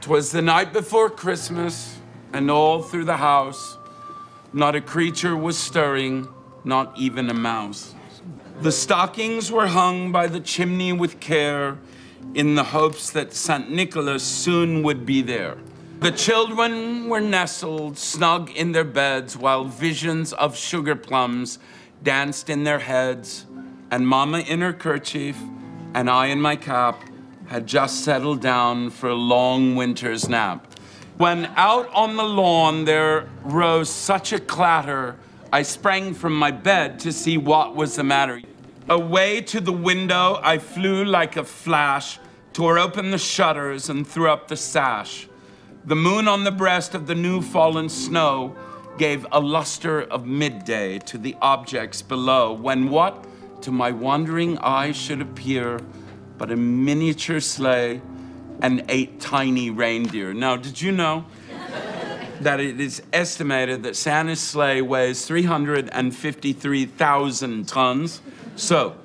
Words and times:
'Twas 0.00 0.32
the 0.32 0.40
night 0.40 0.72
before 0.72 1.10
Christmas, 1.10 1.98
and 2.32 2.50
all 2.50 2.80
through 2.80 3.04
the 3.04 3.18
house, 3.18 3.76
not 4.50 4.74
a 4.74 4.80
creature 4.80 5.36
was 5.36 5.58
stirring, 5.58 6.26
not 6.64 6.96
even 6.96 7.28
a 7.28 7.34
mouse. 7.34 7.94
The 8.62 8.72
stockings 8.72 9.52
were 9.52 9.66
hung 9.66 10.10
by 10.10 10.26
the 10.26 10.40
chimney 10.40 10.94
with 10.94 11.20
care, 11.20 11.76
in 12.34 12.54
the 12.54 12.64
hopes 12.64 13.10
that 13.10 13.34
St. 13.34 13.70
Nicholas 13.70 14.22
soon 14.22 14.82
would 14.82 15.04
be 15.04 15.20
there. 15.20 15.58
The 16.00 16.12
children 16.12 17.10
were 17.10 17.20
nestled 17.20 17.98
snug 17.98 18.50
in 18.50 18.72
their 18.72 18.84
beds 18.84 19.36
while 19.36 19.64
visions 19.64 20.32
of 20.32 20.56
sugar 20.56 20.96
plums 20.96 21.58
danced 22.02 22.48
in 22.48 22.64
their 22.64 22.78
heads, 22.78 23.44
and 23.90 24.08
Mama 24.08 24.38
in 24.38 24.62
her 24.62 24.72
kerchief 24.72 25.36
and 25.92 26.08
I 26.08 26.26
in 26.26 26.40
my 26.40 26.56
cap 26.56 27.02
had 27.50 27.66
just 27.66 28.04
settled 28.04 28.40
down 28.40 28.88
for 28.88 29.08
a 29.08 29.14
long 29.14 29.74
winter's 29.74 30.28
nap. 30.28 30.72
When 31.18 31.46
out 31.56 31.92
on 31.92 32.14
the 32.14 32.22
lawn 32.22 32.84
there 32.84 33.28
rose 33.42 33.90
such 33.90 34.32
a 34.32 34.38
clatter, 34.38 35.16
I 35.52 35.62
sprang 35.62 36.14
from 36.14 36.32
my 36.38 36.52
bed 36.52 37.00
to 37.00 37.12
see 37.12 37.36
what 37.36 37.74
was 37.74 37.96
the 37.96 38.04
matter. 38.04 38.40
Away 38.88 39.40
to 39.42 39.60
the 39.60 39.72
window 39.72 40.38
I 40.44 40.58
flew 40.58 41.04
like 41.04 41.36
a 41.36 41.42
flash, 41.42 42.20
tore 42.52 42.78
open 42.78 43.10
the 43.10 43.18
shutters, 43.18 43.90
and 43.90 44.06
threw 44.06 44.30
up 44.30 44.46
the 44.46 44.56
sash. 44.56 45.28
The 45.84 45.96
moon 45.96 46.28
on 46.28 46.44
the 46.44 46.52
breast 46.52 46.94
of 46.94 47.08
the 47.08 47.16
new 47.16 47.42
fallen 47.42 47.88
snow 47.88 48.54
gave 48.96 49.26
a 49.32 49.40
luster 49.40 50.02
of 50.02 50.24
midday 50.24 51.00
to 51.00 51.18
the 51.18 51.34
objects 51.42 52.00
below, 52.00 52.52
when 52.52 52.90
what 52.90 53.26
to 53.62 53.72
my 53.72 53.90
wondering 53.90 54.56
eye 54.58 54.92
should 54.92 55.20
appear 55.20 55.80
but 56.40 56.50
a 56.50 56.56
miniature 56.56 57.38
sleigh 57.38 58.00
and 58.62 58.82
eight 58.88 59.20
tiny 59.20 59.68
reindeer. 59.68 60.32
Now, 60.32 60.56
did 60.56 60.80
you 60.80 60.90
know 60.90 61.26
that 62.40 62.60
it 62.60 62.80
is 62.80 63.02
estimated 63.12 63.82
that 63.82 63.94
Santa's 63.94 64.40
sleigh 64.40 64.80
weighs 64.80 65.26
353,000 65.26 67.68
tons? 67.68 68.22
So, 68.56 68.96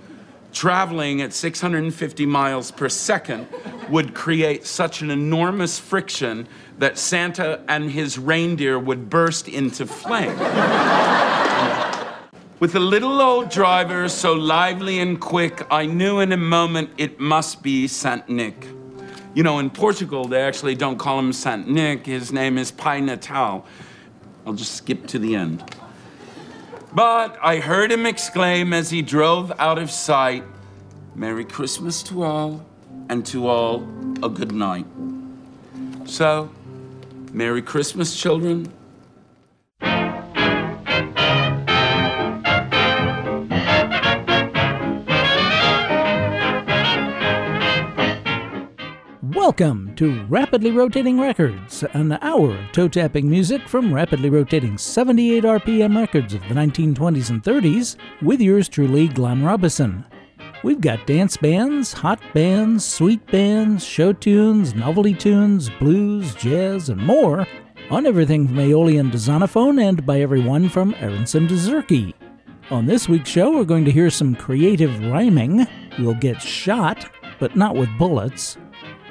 traveling 0.53 1.21
at 1.21 1.33
650 1.33 2.25
miles 2.25 2.71
per 2.71 2.87
second 2.87 3.47
would 3.89 4.15
create 4.15 4.65
such 4.65 5.01
an 5.01 5.11
enormous 5.11 5.77
friction 5.77 6.47
that 6.79 6.97
Santa 6.97 7.61
and 7.67 7.91
his 7.91 8.17
reindeer 8.17 8.79
would 8.79 9.09
burst 9.09 9.49
into 9.49 9.85
flame. 9.85 10.37
With 12.65 12.73
the 12.73 12.79
little 12.79 13.21
old 13.21 13.51
driver 13.51 14.09
so 14.09 14.33
lively 14.33 14.97
and 14.97 15.21
quick, 15.21 15.67
I 15.69 15.85
knew 15.85 16.19
in 16.19 16.31
a 16.31 16.37
moment 16.37 16.89
it 16.97 17.19
must 17.19 17.61
be 17.61 17.87
Saint 17.87 18.27
Nick. 18.27 18.65
You 19.35 19.43
know, 19.43 19.59
in 19.59 19.69
Portugal, 19.69 20.25
they 20.25 20.41
actually 20.41 20.73
don't 20.73 20.97
call 20.97 21.19
him 21.19 21.31
Saint 21.31 21.67
Nick. 21.67 22.07
His 22.07 22.31
name 22.31 22.57
is 22.57 22.71
Pai 22.71 23.01
Natal. 23.01 23.67
I'll 24.47 24.53
just 24.53 24.73
skip 24.73 25.05
to 25.09 25.19
the 25.19 25.35
end. 25.35 25.63
But 26.91 27.37
I 27.39 27.57
heard 27.57 27.91
him 27.91 28.07
exclaim 28.07 28.73
as 28.73 28.89
he 28.89 29.03
drove 29.03 29.51
out 29.59 29.77
of 29.77 29.91
sight 29.91 30.43
Merry 31.13 31.45
Christmas 31.45 32.01
to 32.01 32.23
all, 32.23 32.65
and 33.09 33.23
to 33.27 33.47
all 33.47 33.83
a 34.23 34.29
good 34.29 34.53
night. 34.53 34.87
So, 36.05 36.49
Merry 37.31 37.61
Christmas, 37.61 38.19
children. 38.19 38.73
Welcome 49.45 49.93
to 49.97 50.25
Rapidly 50.25 50.71
Rotating 50.71 51.19
Records, 51.21 51.83
an 51.93 52.13
hour 52.23 52.57
of 52.57 52.71
toe 52.71 52.87
tapping 52.87 53.29
music 53.29 53.69
from 53.69 53.93
rapidly 53.93 54.31
rotating 54.31 54.75
78 54.75 55.43
RPM 55.43 55.95
records 55.95 56.33
of 56.33 56.41
the 56.47 56.55
1920s 56.55 57.29
and 57.29 57.43
30s, 57.43 57.95
with 58.23 58.41
yours 58.41 58.67
truly, 58.67 59.07
Glenn 59.07 59.43
Robison. 59.43 60.03
We've 60.63 60.81
got 60.81 61.05
dance 61.05 61.37
bands, 61.37 61.93
hot 61.93 62.19
bands, 62.33 62.83
sweet 62.83 63.23
bands, 63.27 63.85
show 63.85 64.13
tunes, 64.13 64.73
novelty 64.73 65.13
tunes, 65.13 65.69
blues, 65.69 66.33
jazz, 66.33 66.89
and 66.89 67.05
more 67.05 67.45
on 67.91 68.07
everything 68.07 68.47
from 68.47 68.57
Aeolian 68.57 69.11
to 69.11 69.17
Zonophone 69.17 69.79
and 69.79 70.07
by 70.07 70.21
everyone 70.21 70.69
from 70.69 70.95
Aaronson 70.95 71.47
to 71.49 71.53
Zurke. 71.53 72.15
On 72.71 72.87
this 72.87 73.07
week's 73.07 73.29
show, 73.29 73.55
we're 73.55 73.63
going 73.63 73.85
to 73.85 73.91
hear 73.91 74.09
some 74.09 74.33
creative 74.33 75.05
rhyming. 75.05 75.67
We'll 75.99 76.15
get 76.15 76.41
shot, 76.41 77.07
but 77.39 77.55
not 77.55 77.75
with 77.75 77.95
bullets. 77.99 78.57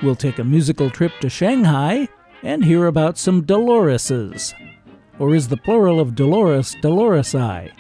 We'll 0.03 0.17
take 0.17 0.39
a 0.39 0.45
musical 0.45 0.91
trip 0.91 1.13
to 1.21 1.31
Shanghai 1.31 2.09
and 2.43 2.65
hear 2.65 2.87
about 2.87 3.17
some 3.17 3.45
Doloreses. 3.45 4.55
Or 5.19 5.35
is 5.35 5.49
the 5.49 5.57
plural 5.57 6.01
of 6.01 6.15
Dolores 6.15 6.75
Doloresi? 6.83 7.71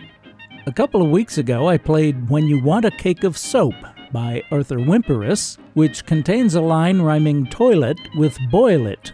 A 0.66 0.72
couple 0.72 1.02
of 1.02 1.10
weeks 1.10 1.36
ago, 1.36 1.68
I 1.68 1.76
played 1.76 2.30
When 2.30 2.46
You 2.46 2.62
Want 2.62 2.84
a 2.84 2.90
Cake 2.90 3.24
of 3.24 3.36
Soap 3.36 3.74
by 4.12 4.42
Arthur 4.50 4.78
Wimperis, 4.78 5.58
which 5.74 6.06
contains 6.06 6.54
a 6.54 6.60
line 6.60 7.02
rhyming 7.02 7.46
toilet 7.46 7.98
with 8.16 8.38
boil 8.50 8.86
it. 8.86 9.12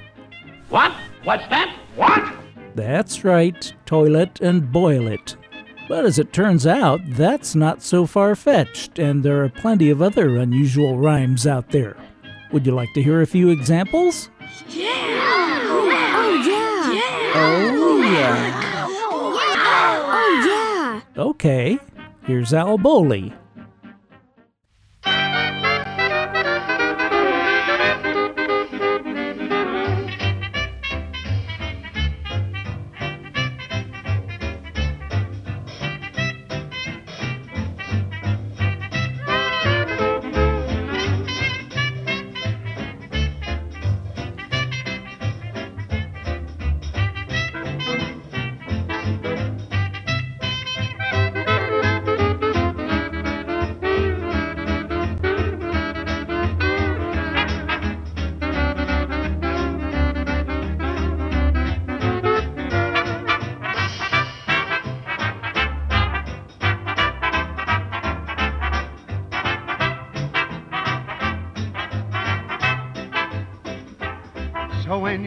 What? 0.69 0.93
What's 1.25 1.49
that? 1.49 1.75
What? 1.97 2.33
That's 2.77 3.25
right, 3.25 3.73
toilet 3.87 4.41
and 4.41 4.71
boil 4.71 5.09
it. 5.09 5.37
But 5.89 6.05
as 6.05 6.21
it 6.21 6.33
turns 6.33 6.67
out, 6.67 7.01
that's 7.09 7.57
not 7.57 7.83
so 7.83 8.07
far 8.07 8.37
fetched, 8.37 9.01
and 9.01 9.25
there 9.25 9.43
are 9.43 9.49
plenty 9.49 9.91
of 9.91 10.01
other 10.01 10.37
unusual 10.37 10.99
rhymes 10.99 11.49
out 11.49 11.71
there. 11.71 11.97
Would 12.53 12.67
you 12.67 12.73
like 12.73 12.93
to 12.95 13.03
hear 13.03 13.23
a 13.23 13.27
few 13.27 13.51
examples? 13.51 14.29
Yeah! 14.69 14.91
Oh, 14.91 15.89
yeah! 15.89 16.13
Oh, 16.17 16.93
yeah. 16.93 17.31
Oh, 17.35 18.03
yeah! 18.03 18.61
Oh, 21.17 21.31
okay, 21.31 21.79
here's 22.25 22.53
Al 22.53 22.77
Bowlly. 22.77 23.33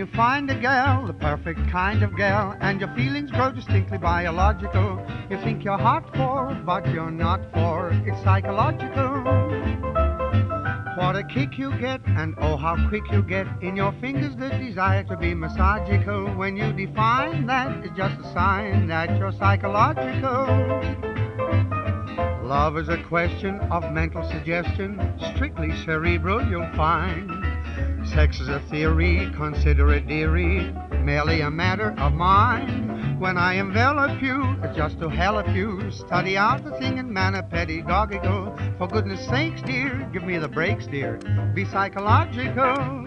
You 0.04 0.10
find 0.18 0.52
a 0.52 0.60
gal, 0.60 1.08
the 1.08 1.14
perfect 1.14 1.66
kind 1.72 2.04
of 2.04 2.18
gal, 2.18 2.58
and 2.60 2.82
your 2.82 2.94
feelings 2.94 3.32
grow 3.32 3.54
distinctly 3.54 3.98
biological, 3.98 5.02
you 5.30 5.38
think 5.38 5.64
you're 5.64 5.78
hot 5.78 6.04
for, 6.14 6.54
but 6.66 6.86
you're 6.90 7.10
not 7.10 7.40
for, 7.54 7.90
it's 8.06 8.22
psychological. 8.22 9.24
What 10.98 11.16
a 11.16 11.24
kick 11.34 11.58
you 11.58 11.72
get, 11.80 12.02
and 12.06 12.36
oh 12.40 12.58
how 12.58 12.76
quick 12.90 13.04
you 13.14 13.24
get 13.24 13.48
in 13.62 13.78
your 13.78 13.94
fingers 14.02 14.36
the 14.36 14.50
desire 14.50 15.06
to 15.06 15.16
be 15.16 15.34
massagical. 15.34 16.36
When 16.36 16.58
you 16.58 16.74
define 16.74 17.46
that, 17.46 17.86
it's 17.86 17.96
just 17.96 18.20
a 18.20 18.34
sign 18.34 18.88
that 18.88 19.18
you're 19.18 19.32
psychological. 19.32 20.48
Love 22.44 22.78
is 22.78 22.90
a 22.90 23.02
question 23.04 23.58
of 23.72 23.90
mental 23.94 24.30
suggestion, 24.30 25.00
strictly 25.34 25.72
cerebral, 25.86 26.46
you'll 26.50 26.70
find. 26.76 27.43
Sex 28.14 28.40
is 28.40 28.48
a 28.48 28.60
theory, 28.70 29.28
consider 29.36 29.92
it 29.92 30.08
dearie, 30.08 30.72
merely 31.02 31.42
a 31.42 31.50
matter 31.50 31.96
of 31.98 32.14
mind. 32.14 33.20
When 33.20 33.40
I 33.40 33.56
envelop 33.56 34.22
you, 34.22 34.56
just 34.76 35.00
to 35.00 35.10
help 35.10 35.48
you 35.50 35.90
study 35.90 36.38
out 36.38 36.64
the 36.64 36.78
thing 36.78 37.00
in 37.00 37.12
manner 37.12 37.42
pedagogical. 37.42 38.56
For 38.78 38.88
goodness 38.88 39.26
sakes, 39.28 39.64
dear, 39.64 40.08
give 40.14 40.24
me 40.24 40.38
the 40.38 40.48
breaks, 40.48 40.86
dear. 40.86 41.18
Be 41.56 41.66
psychological. 41.66 43.04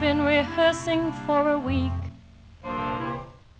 Been 0.00 0.22
rehearsing 0.22 1.12
for 1.26 1.52
a 1.52 1.58
week. 1.58 1.92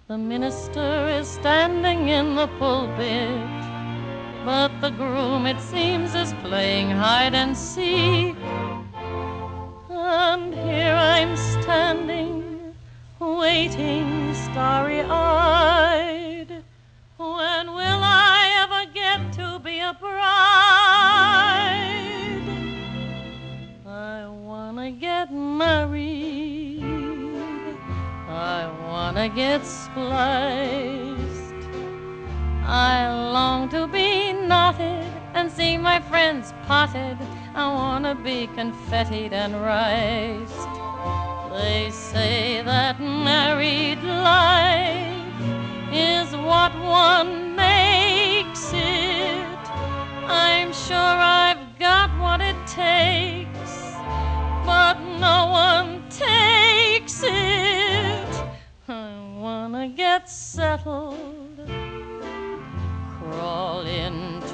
The 0.09 0.19
minister 0.19 1.09
is 1.09 1.29
standing 1.29 2.09
in 2.09 2.35
the 2.37 2.47
pulpit, 2.59 3.41
but 4.45 4.71
the 4.81 4.91
groom, 4.91 5.47
it 5.47 5.61
seems, 5.61 6.15
is 6.15 6.33
playing 6.43 6.91
hide 6.91 7.35
and 7.35 7.57
seek. 7.57 8.18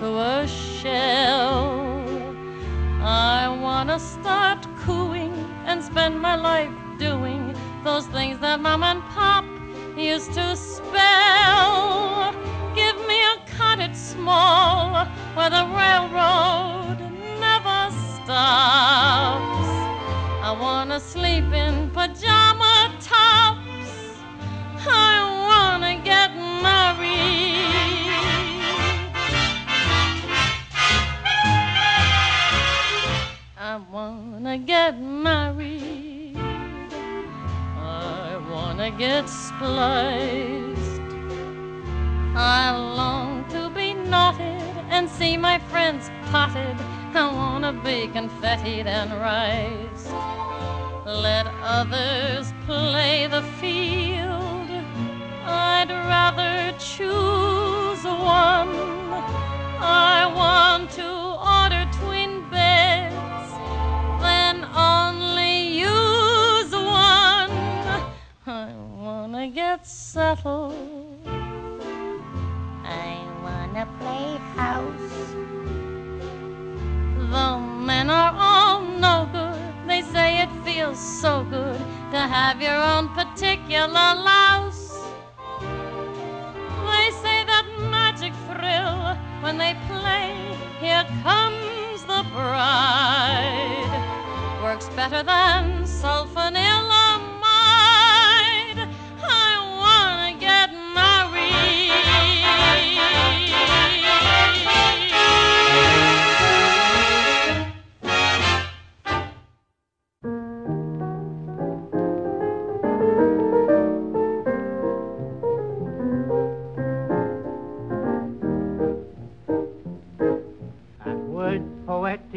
A 0.04 0.46
shell. 0.46 1.74
I 3.02 3.48
wanna 3.48 3.98
start 3.98 4.66
cooing 4.84 5.32
and 5.66 5.82
spend 5.82 6.20
my 6.20 6.36
life 6.36 6.72
doing 6.98 7.54
those 7.84 8.06
things 8.08 8.38
that 8.40 8.60
mom 8.60 8.82
and 8.82 9.02
pop 9.14 9.44
used 9.96 10.32
to 10.34 10.56
spell. 10.56 12.32
Give 12.74 12.96
me 13.08 13.18
a 13.34 13.36
cottage 13.56 13.94
small 13.94 15.06
where 15.34 15.50
the 15.50 15.64
railroad 15.80 16.98
never 17.40 17.80
stops. 18.14 19.68
I 20.48 20.56
wanna 20.60 21.00
sleep 21.00 21.44
in 21.52 21.90
pajama 21.90 22.63
wanna 34.54 34.66
get 34.66 35.00
married. 35.00 36.36
I 37.76 38.40
wanna 38.52 38.90
get 38.92 39.28
spliced. 39.28 41.00
I 42.36 42.70
long 42.70 43.44
to 43.48 43.68
be 43.70 43.94
knotted 43.94 44.62
and 44.90 45.10
see 45.10 45.36
my 45.36 45.58
friends 45.58 46.08
potted. 46.30 46.76
I 47.14 47.32
wanna 47.32 47.72
be 47.72 48.06
confettied 48.06 48.86
and 48.86 49.10
riced. 49.14 50.12
Let 51.04 51.46
others 51.60 52.52
play 52.64 53.26
the 53.26 53.42
field. 53.60 54.70
I'd 55.44 55.90
rather 55.90 56.78
choose 56.78 58.04
one. 58.04 58.72
I 59.80 60.32
want 60.32 60.92
to 60.92 61.23
get 69.76 69.86
settled. 69.86 70.72
I 72.84 73.26
wanna 73.42 73.86
play 73.98 74.36
house. 74.54 75.16
The 77.34 77.48
men 77.88 78.08
are 78.08 78.34
all 78.36 78.82
no 78.82 79.28
good. 79.32 79.88
They 79.88 80.02
say 80.02 80.42
it 80.42 80.52
feels 80.64 81.00
so 81.22 81.42
good 81.50 81.80
to 82.12 82.20
have 82.36 82.62
your 82.62 82.80
own 82.92 83.08
particular 83.20 84.08
louse. 84.30 84.90
They 86.88 87.06
say 87.24 87.38
that 87.52 87.66
magic 87.96 88.32
thrill 88.46 89.00
when 89.42 89.58
they 89.58 89.74
play, 89.88 90.30
Here 90.80 91.06
Comes 91.24 92.00
the 92.12 92.22
Bride, 92.32 93.94
works 94.62 94.88
better 94.90 95.22
than 95.24 95.82
sulfanilamide. 95.82 97.03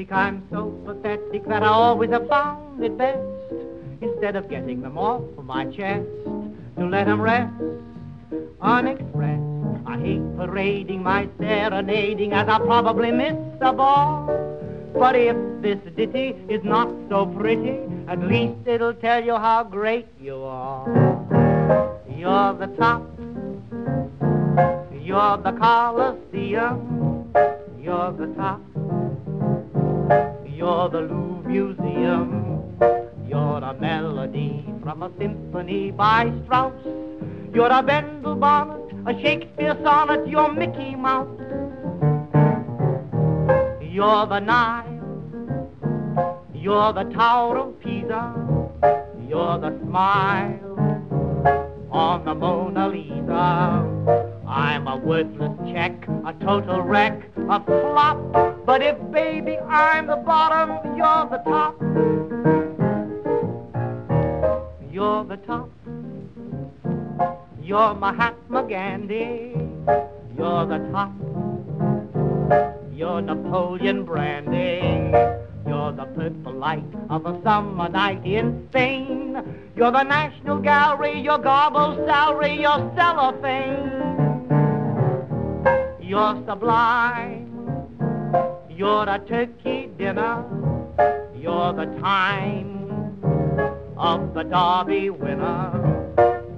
Poetic, 0.08 0.12
I'm 0.12 0.48
so 0.50 0.72
pathetic 0.86 1.46
that 1.48 1.64
I 1.64 1.68
always 1.68 2.10
have 2.12 2.28
found 2.28 2.84
it 2.84 2.98
best, 2.98 3.20
instead 4.02 4.36
of 4.36 4.50
getting 4.50 4.82
them 4.82 4.98
off 4.98 5.24
of 5.38 5.46
my 5.46 5.66
chest, 5.66 6.06
to 6.78 6.86
let 6.86 7.06
them 7.06 7.22
rest 7.22 7.54
unexpressed. 8.62 9.44
I 9.86 9.98
hate 10.00 10.38
parading 10.38 11.04
my 11.04 11.30
serenading 11.38 12.34
as 12.34 12.48
I 12.50 12.58
probably 12.60 13.12
miss 13.12 13.36
the 13.60 13.72
ball. 13.72 14.28
But 14.94 15.16
if 15.16 15.36
this 15.62 15.78
ditty 15.96 16.36
is 16.50 16.64
not 16.64 16.90
so 17.10 17.26
pretty, 17.26 17.80
at 18.08 18.20
least 18.20 18.68
it'll 18.68 18.96
tell 18.96 19.24
you 19.24 19.36
how 19.36 19.64
great 19.64 20.08
you 20.20 20.36
are. 20.38 20.88
You're 22.10 22.54
the 22.56 22.68
top. 22.78 23.04
You're 25.02 25.38
the 25.38 25.54
Colosseum. 25.58 27.32
You're 27.80 28.12
the 28.12 28.34
top. 28.36 28.67
You're 30.10 30.90
the 30.90 31.02
Louvre 31.02 31.50
Museum. 31.50 32.78
You're 33.28 33.58
a 33.58 33.74
melody 33.80 34.66
from 34.82 35.04
a 35.04 35.12
symphony 35.18 35.92
by 35.92 36.32
Strauss. 36.46 36.74
You're 37.54 37.72
a 37.72 37.84
Bendel 37.84 38.36
bonnet, 38.36 38.94
a 39.06 39.22
Shakespeare 39.22 39.78
sonnet. 39.84 40.28
You're 40.28 40.54
Mickey 40.54 40.96
Mouse. 40.96 41.28
You're 43.82 44.28
the 44.28 44.40
Nile. 44.40 45.70
You're 46.54 46.94
the 46.94 47.04
Tower 47.14 47.58
of 47.58 47.80
Pisa. 47.82 48.34
You're 49.28 49.60
the 49.60 49.78
smile 49.84 50.68
on 51.92 52.24
the 52.24 52.34
Mona 52.34 52.88
Lisa. 52.88 53.84
I'm 54.48 54.88
a 54.88 54.96
worthless 54.96 55.52
check, 55.74 56.08
a 56.26 56.34
total 56.46 56.82
wreck, 56.82 57.22
a 57.50 57.64
flop. 57.64 58.66
But 58.66 58.82
if, 58.82 58.98
baby, 59.12 59.58
I'm 59.58 60.08
the 60.08 60.18
bottom, 60.18 60.98
you're 60.98 61.30
the 61.30 61.42
top. 61.46 61.80
You're 64.92 65.24
the 65.24 65.38
top. 65.38 65.70
You're 67.62 67.94
Mahatma 67.96 68.64
Gandhi. 68.68 69.54
You're 70.38 70.66
the 70.66 70.80
top. 70.92 71.12
You're 72.94 73.22
Napoleon 73.22 74.04
Brandy. 74.04 74.82
You're 75.66 75.92
the 75.94 76.06
purple 76.16 76.54
light 76.54 76.84
of 77.10 77.26
a 77.26 77.42
summer 77.44 77.88
night 77.88 78.26
in 78.26 78.68
Spain. 78.70 79.38
You're 79.76 79.92
the 79.92 80.04
National 80.04 80.60
Gallery, 80.60 81.22
your 81.22 81.38
Garbo's 81.38 82.06
salary, 82.08 82.60
your 82.60 82.92
cellophane. 82.96 84.37
You're 86.08 86.42
sublime. 86.48 87.52
You're 88.70 89.10
a 89.10 89.20
turkey 89.28 89.90
dinner. 89.98 90.46
You're 91.36 91.74
the 91.74 91.84
time 92.00 93.20
of 93.98 94.34
the 94.34 94.44
Derby 94.44 95.10
winner. 95.10 95.74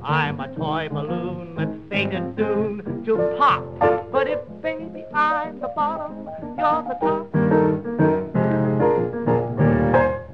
I'm 0.04 0.40
a 0.40 0.56
toy 0.56 0.90
balloon 0.92 1.56
that's 1.56 1.72
fated 1.90 2.36
soon 2.38 3.04
to 3.06 3.36
pop. 3.40 3.64
But 4.12 4.28
if, 4.28 4.40
baby, 4.62 5.04
I'm 5.16 5.60
the 5.60 5.70
bottom, 5.70 6.30
you're 6.56 6.84
the 6.84 6.98
top. 7.02 7.34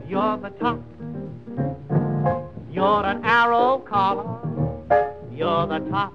You're 0.09 0.37
the 0.39 0.49
top. 0.59 0.81
You're 2.69 3.05
an 3.05 3.23
arrow 3.23 3.77
collar. 3.77 4.41
You're 5.31 5.67
the 5.67 5.79
top. 5.89 6.13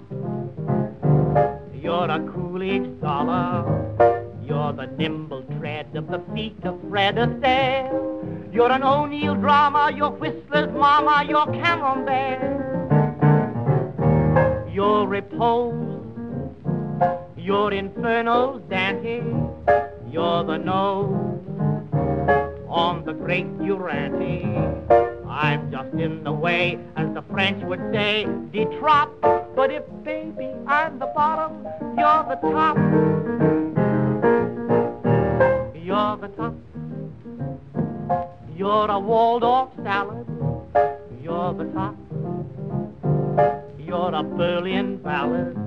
You're 2.01 2.09
a 2.09 2.31
Coolidge 2.33 2.99
dollar. 2.99 3.63
You're 4.43 4.73
the 4.73 4.87
nimble 4.97 5.43
tread 5.59 5.95
of 5.95 6.07
the 6.07 6.19
feet 6.33 6.57
of 6.63 6.81
Fred 6.89 7.13
Astaire. 7.13 7.91
You're 8.51 8.71
an 8.71 8.81
O'Neill 8.81 9.35
drama. 9.35 9.91
You're 9.95 10.09
Whistler's 10.09 10.73
mama. 10.73 11.23
You're 11.29 11.45
Camembert. 11.45 12.41
You're 14.73 15.05
repose. 15.07 16.01
You're 17.37 17.71
Inferno's 17.71 18.63
Dante. 18.67 19.21
You're 20.11 20.43
the 20.43 20.57
nose 20.57 21.39
on 22.67 23.05
the 23.05 23.13
great 23.13 23.59
Durante. 23.59 24.43
I'm 25.29 25.71
just 25.71 25.93
in 25.93 26.23
the 26.23 26.33
way, 26.33 26.79
as 26.95 27.13
the 27.13 27.21
French 27.31 27.63
would 27.65 27.91
say, 27.93 28.25
de 28.51 28.65
trop. 28.79 29.40
But 29.55 29.71
if, 29.71 29.83
baby, 30.03 30.49
I'm 30.65 30.97
the 30.97 31.07
bottom, 31.07 31.63
you're 31.97 32.23
the 32.29 32.37
top. 32.41 32.77
You're 35.75 36.17
the 36.17 36.27
top. 36.37 36.55
You're 38.55 38.89
a 38.89 38.99
Waldorf 38.99 39.69
salad. 39.83 40.25
You're 41.21 41.53
the 41.53 41.65
top. 41.73 41.95
You're 43.77 44.15
a 44.15 44.23
Berlin 44.23 44.97
ballad. 44.97 45.57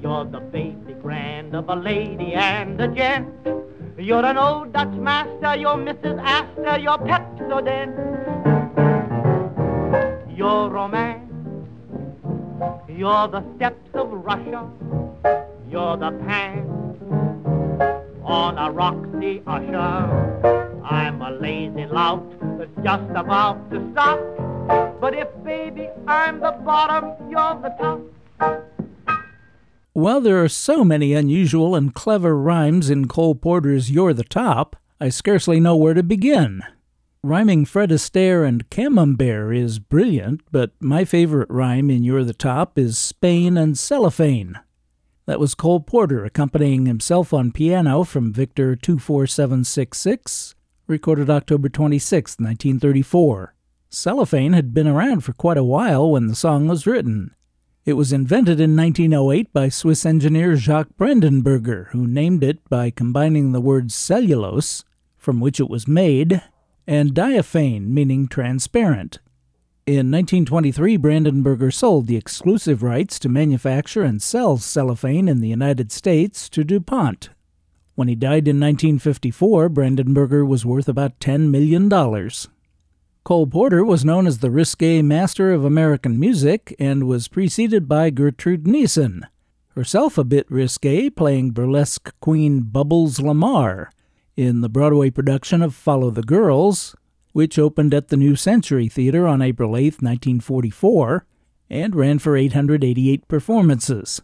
You're 0.00 0.24
the 0.24 0.40
basic 0.40 1.02
grand 1.02 1.54
of 1.54 1.68
a 1.68 1.76
lady 1.76 2.34
and 2.34 2.80
a 2.80 2.88
gent. 2.88 3.28
You're 3.98 4.24
an 4.24 4.38
old 4.38 4.72
Dutch 4.72 4.94
master, 4.94 5.56
you're 5.56 5.76
Mrs. 5.76 6.22
Astor, 6.22 6.78
you're 6.78 6.98
Pepsodent. 6.98 7.94
You're 10.36 10.68
romance. 10.70 11.23
You're 12.88 13.28
the 13.28 13.42
steps 13.56 13.88
of 13.94 14.10
Russia. 14.10 14.68
You're 15.70 15.96
the 15.96 16.12
pants 16.24 17.02
on 18.22 18.58
a 18.58 18.70
Roxy 18.70 19.42
Usher. 19.46 20.80
I'm 20.84 21.20
a 21.20 21.32
lazy 21.32 21.86
lout 21.86 22.24
that's 22.58 22.70
just 22.84 23.10
about 23.10 23.70
to 23.70 23.90
stop. 23.92 24.20
But 25.00 25.14
if, 25.14 25.28
baby, 25.44 25.88
I'm 26.06 26.40
the 26.40 26.52
bottom, 26.64 27.12
you're 27.30 27.60
the 27.60 27.74
top. 27.80 28.00
While 29.92 30.20
there 30.20 30.42
are 30.42 30.48
so 30.48 30.84
many 30.84 31.12
unusual 31.12 31.74
and 31.74 31.94
clever 31.94 32.36
rhymes 32.36 32.90
in 32.90 33.08
Cole 33.08 33.34
Porter's 33.34 33.90
You're 33.90 34.12
the 34.12 34.24
Top, 34.24 34.76
I 35.00 35.08
scarcely 35.08 35.60
know 35.60 35.76
where 35.76 35.94
to 35.94 36.02
begin. 36.02 36.62
Rhyming 37.24 37.64
Fred 37.64 37.88
Astaire 37.88 38.46
and 38.46 38.68
Camembert 38.68 39.56
is 39.56 39.78
brilliant, 39.78 40.42
but 40.52 40.72
my 40.78 41.06
favorite 41.06 41.48
rhyme 41.48 41.88
in 41.88 42.04
You're 42.04 42.22
the 42.22 42.34
Top 42.34 42.78
is 42.78 42.98
Spain 42.98 43.56
and 43.56 43.78
Cellophane. 43.78 44.60
That 45.24 45.40
was 45.40 45.54
Cole 45.54 45.80
Porter 45.80 46.26
accompanying 46.26 46.84
himself 46.84 47.32
on 47.32 47.50
piano 47.50 48.04
from 48.04 48.30
Victor 48.30 48.76
24766, 48.76 50.54
recorded 50.86 51.30
October 51.30 51.70
26, 51.70 52.32
1934. 52.32 53.54
Cellophane 53.88 54.52
had 54.52 54.74
been 54.74 54.86
around 54.86 55.22
for 55.22 55.32
quite 55.32 55.56
a 55.56 55.64
while 55.64 56.10
when 56.10 56.26
the 56.26 56.34
song 56.34 56.68
was 56.68 56.86
written. 56.86 57.34
It 57.86 57.94
was 57.94 58.12
invented 58.12 58.60
in 58.60 58.76
1908 58.76 59.50
by 59.50 59.70
Swiss 59.70 60.04
engineer 60.04 60.56
Jacques 60.56 60.94
Brandenberger, 60.98 61.88
who 61.92 62.06
named 62.06 62.44
it 62.44 62.68
by 62.68 62.90
combining 62.90 63.52
the 63.52 63.62
words 63.62 63.94
cellulose, 63.94 64.84
from 65.16 65.40
which 65.40 65.58
it 65.58 65.70
was 65.70 65.88
made, 65.88 66.42
and 66.86 67.14
diaphane, 67.14 67.92
meaning 67.92 68.28
transparent. 68.28 69.18
In 69.86 70.10
1923, 70.10 70.96
Brandenberger 70.96 71.72
sold 71.72 72.06
the 72.06 72.16
exclusive 72.16 72.82
rights 72.82 73.18
to 73.18 73.28
manufacture 73.28 74.02
and 74.02 74.22
sell 74.22 74.56
cellophane 74.56 75.28
in 75.28 75.40
the 75.40 75.48
United 75.48 75.92
States 75.92 76.48
to 76.48 76.64
DuPont. 76.64 77.28
When 77.94 78.08
he 78.08 78.14
died 78.14 78.48
in 78.48 78.58
1954, 78.58 79.68
Brandenberger 79.68 80.46
was 80.46 80.64
worth 80.64 80.88
about 80.88 81.20
$10 81.20 81.50
million. 81.50 81.90
Cole 83.24 83.46
Porter 83.46 83.84
was 83.84 84.04
known 84.04 84.26
as 84.26 84.38
the 84.38 84.50
risque 84.50 85.02
master 85.02 85.52
of 85.52 85.64
American 85.64 86.18
music 86.18 86.74
and 86.78 87.04
was 87.04 87.28
preceded 87.28 87.86
by 87.86 88.10
Gertrude 88.10 88.64
Niesen, 88.64 89.20
herself 89.74 90.16
a 90.16 90.24
bit 90.24 90.50
risque, 90.50 91.10
playing 91.10 91.50
burlesque 91.50 92.12
queen 92.20 92.60
Bubbles 92.60 93.20
Lamar 93.20 93.90
in 94.36 94.60
the 94.60 94.68
Broadway 94.68 95.10
production 95.10 95.62
of 95.62 95.74
Follow 95.74 96.10
the 96.10 96.22
Girls, 96.22 96.96
which 97.32 97.58
opened 97.58 97.94
at 97.94 98.08
the 98.08 98.16
New 98.16 98.36
Century 98.36 98.88
Theater 98.88 99.26
on 99.26 99.42
April 99.42 99.76
8, 99.76 100.02
1944, 100.02 101.26
and 101.70 101.94
ran 101.94 102.18
for 102.18 102.36
888 102.36 103.26
performances. 103.28 104.20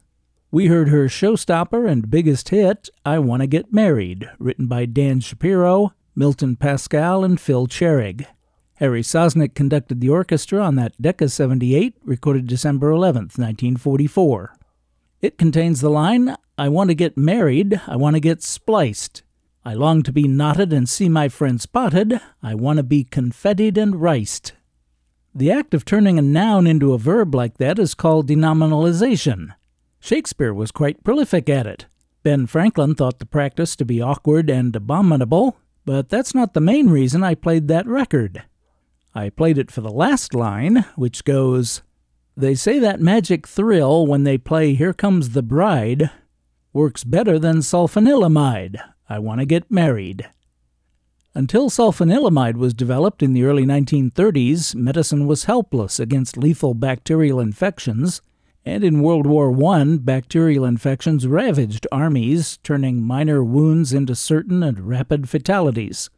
We 0.50 0.66
heard 0.66 0.88
her 0.88 1.06
showstopper 1.06 1.88
and 1.88 2.10
biggest 2.10 2.48
hit, 2.48 2.88
I 3.04 3.20
Want 3.20 3.42
to 3.42 3.46
Get 3.46 3.72
Married, 3.72 4.28
written 4.38 4.66
by 4.66 4.86
Dan 4.86 5.20
Shapiro, 5.20 5.92
Milton 6.16 6.56
Pascal, 6.56 7.24
and 7.24 7.40
Phil 7.40 7.66
Charig. 7.68 8.26
Harry 8.74 9.02
Sosnick 9.02 9.54
conducted 9.54 10.00
the 10.00 10.08
orchestra 10.08 10.60
on 10.60 10.74
that 10.74 11.00
Decca 11.00 11.28
78, 11.28 11.94
recorded 12.02 12.46
December 12.46 12.90
11, 12.90 13.22
1944. 13.36 14.56
It 15.20 15.38
contains 15.38 15.80
the 15.80 15.90
line, 15.90 16.34
I 16.56 16.68
want 16.68 16.90
to 16.90 16.94
get 16.94 17.16
married, 17.16 17.80
I 17.86 17.96
want 17.96 18.16
to 18.16 18.20
get 18.20 18.42
spliced. 18.42 19.22
I 19.64 19.74
long 19.74 20.02
to 20.04 20.12
be 20.12 20.26
knotted 20.26 20.72
and 20.72 20.88
see 20.88 21.08
my 21.08 21.28
friend 21.28 21.60
spotted, 21.60 22.18
I 22.42 22.54
want 22.54 22.78
to 22.78 22.82
be 22.82 23.04
confettied 23.04 23.76
and 23.76 24.00
riced. 24.00 24.52
The 25.34 25.52
act 25.52 25.74
of 25.74 25.84
turning 25.84 26.18
a 26.18 26.22
noun 26.22 26.66
into 26.66 26.94
a 26.94 26.98
verb 26.98 27.34
like 27.34 27.58
that 27.58 27.78
is 27.78 27.94
called 27.94 28.28
denominalization. 28.28 29.54
Shakespeare 30.00 30.54
was 30.54 30.72
quite 30.72 31.04
prolific 31.04 31.48
at 31.48 31.66
it. 31.66 31.86
Ben 32.22 32.46
Franklin 32.46 32.94
thought 32.94 33.18
the 33.18 33.26
practice 33.26 33.76
to 33.76 33.84
be 33.84 34.00
awkward 34.00 34.48
and 34.48 34.74
abominable, 34.74 35.58
but 35.84 36.08
that's 36.08 36.34
not 36.34 36.54
the 36.54 36.60
main 36.60 36.88
reason 36.88 37.22
I 37.22 37.34
played 37.34 37.68
that 37.68 37.86
record. 37.86 38.42
I 39.14 39.28
played 39.28 39.58
it 39.58 39.70
for 39.70 39.82
the 39.82 39.90
last 39.90 40.34
line, 40.34 40.84
which 40.96 41.24
goes, 41.24 41.82
They 42.36 42.54
say 42.54 42.78
that 42.78 43.00
magic 43.00 43.46
thrill 43.46 44.06
when 44.06 44.24
they 44.24 44.38
play 44.38 44.74
Here 44.74 44.94
Comes 44.94 45.30
the 45.30 45.42
Bride 45.42 46.10
works 46.72 47.04
better 47.04 47.38
than 47.38 47.58
sulfanilamide. 47.58 48.80
I 49.10 49.18
want 49.18 49.40
to 49.40 49.44
get 49.44 49.68
married. 49.72 50.30
Until 51.34 51.68
sulfanilamide 51.68 52.56
was 52.56 52.72
developed 52.72 53.24
in 53.24 53.32
the 53.32 53.42
early 53.42 53.66
1930s, 53.66 54.76
medicine 54.76 55.26
was 55.26 55.44
helpless 55.44 55.98
against 55.98 56.36
lethal 56.36 56.74
bacterial 56.74 57.40
infections, 57.40 58.22
and 58.64 58.84
in 58.84 59.02
World 59.02 59.26
War 59.26 59.52
I, 59.74 59.96
bacterial 59.98 60.64
infections 60.64 61.26
ravaged 61.26 61.88
armies, 61.90 62.58
turning 62.62 63.02
minor 63.02 63.42
wounds 63.42 63.92
into 63.92 64.14
certain 64.14 64.62
and 64.62 64.88
rapid 64.88 65.28
fatalities. 65.28 66.08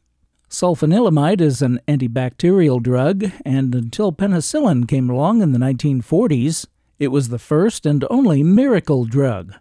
Sulfanilamide 0.50 1.40
is 1.40 1.62
an 1.62 1.80
antibacterial 1.88 2.82
drug, 2.82 3.30
and 3.42 3.74
until 3.74 4.12
penicillin 4.12 4.86
came 4.86 5.08
along 5.08 5.40
in 5.40 5.52
the 5.52 5.58
1940s, 5.58 6.66
it 6.98 7.08
was 7.08 7.30
the 7.30 7.38
first 7.38 7.86
and 7.86 8.04
only 8.10 8.42
miracle 8.42 9.06
drug. 9.06 9.54